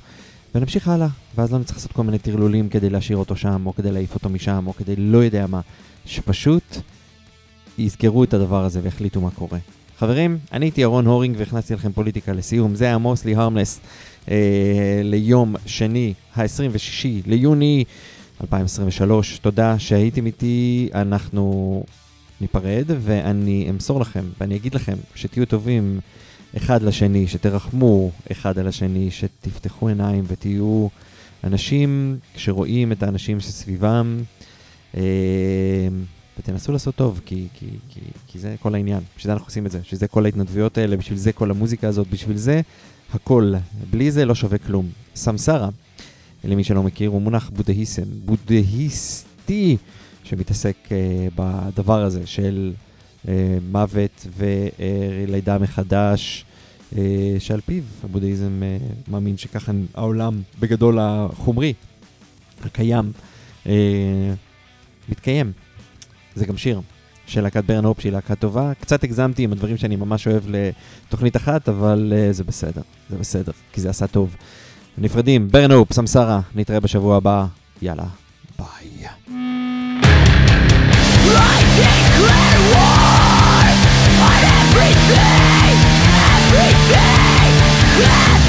[0.55, 1.07] ונמשיך הלאה.
[1.37, 4.29] ואז לא נצטרך לעשות כל מיני טרלולים כדי להשאיר אותו שם, או כדי להעיף אותו
[4.29, 5.61] משם, או כדי לא יודע מה.
[6.05, 6.77] שפשוט
[7.77, 9.59] יזכרו את הדבר הזה ויחליטו מה קורה.
[9.99, 12.75] חברים, אני הייתי ירון הורינג והכנסתי לכם פוליטיקה לסיום.
[12.75, 13.79] זה היה מוסלי הרמלס
[14.31, 17.83] אה, ליום שני, ה-26 ליוני
[18.41, 19.39] 2023.
[19.39, 21.83] תודה שהייתם איתי, אנחנו
[22.41, 25.99] ניפרד ואני אמסור לכם ואני אגיד לכם שתהיו טובים
[26.57, 30.87] אחד לשני, שתרחמו אחד על השני, שתפתחו עיניים ותהיו
[31.43, 34.17] אנשים שרואים את האנשים שסביבם.
[34.97, 35.01] אה,
[36.39, 38.99] ותנסו לעשות טוב, כי, כי, כי, כי זה כל העניין.
[39.17, 41.87] בשביל זה אנחנו עושים את זה, בשביל זה כל ההתנדבויות האלה, בשביל זה כל המוזיקה
[41.87, 42.61] הזאת, בשביל זה
[43.13, 43.53] הכל.
[43.89, 44.89] בלי זה לא שווה כלום.
[45.15, 45.69] סמסרה,
[46.43, 49.77] למי שלא מכיר, הוא מונח בודהיסם, בודהיסטי,
[50.23, 50.91] שמתעסק uh,
[51.35, 52.73] בדבר הזה של
[53.25, 53.29] uh,
[53.71, 56.45] מוות ולידה מחדש,
[56.91, 56.95] uh,
[57.39, 61.73] שעל פיו הבודהיזם uh, מאמין שככה העולם בגדול החומרי,
[62.63, 63.11] הקיים,
[63.63, 63.67] uh,
[65.09, 65.51] מתקיים.
[66.35, 66.81] זה גם שיר
[67.27, 68.71] של להקת ברן הופ שהיא להקה טובה.
[68.79, 73.51] קצת הגזמתי עם הדברים שאני ממש אוהב לתוכנית אחת, אבל uh, זה בסדר, זה בסדר,
[73.73, 74.35] כי זה עשה טוב.
[74.97, 77.45] נפרדים, ברן הופ, סמסרה, נתראה בשבוע הבא,
[77.81, 78.05] יאללה,
[78.59, 79.07] ביי.
[84.77, 85.79] Everything,
[86.49, 88.44] everything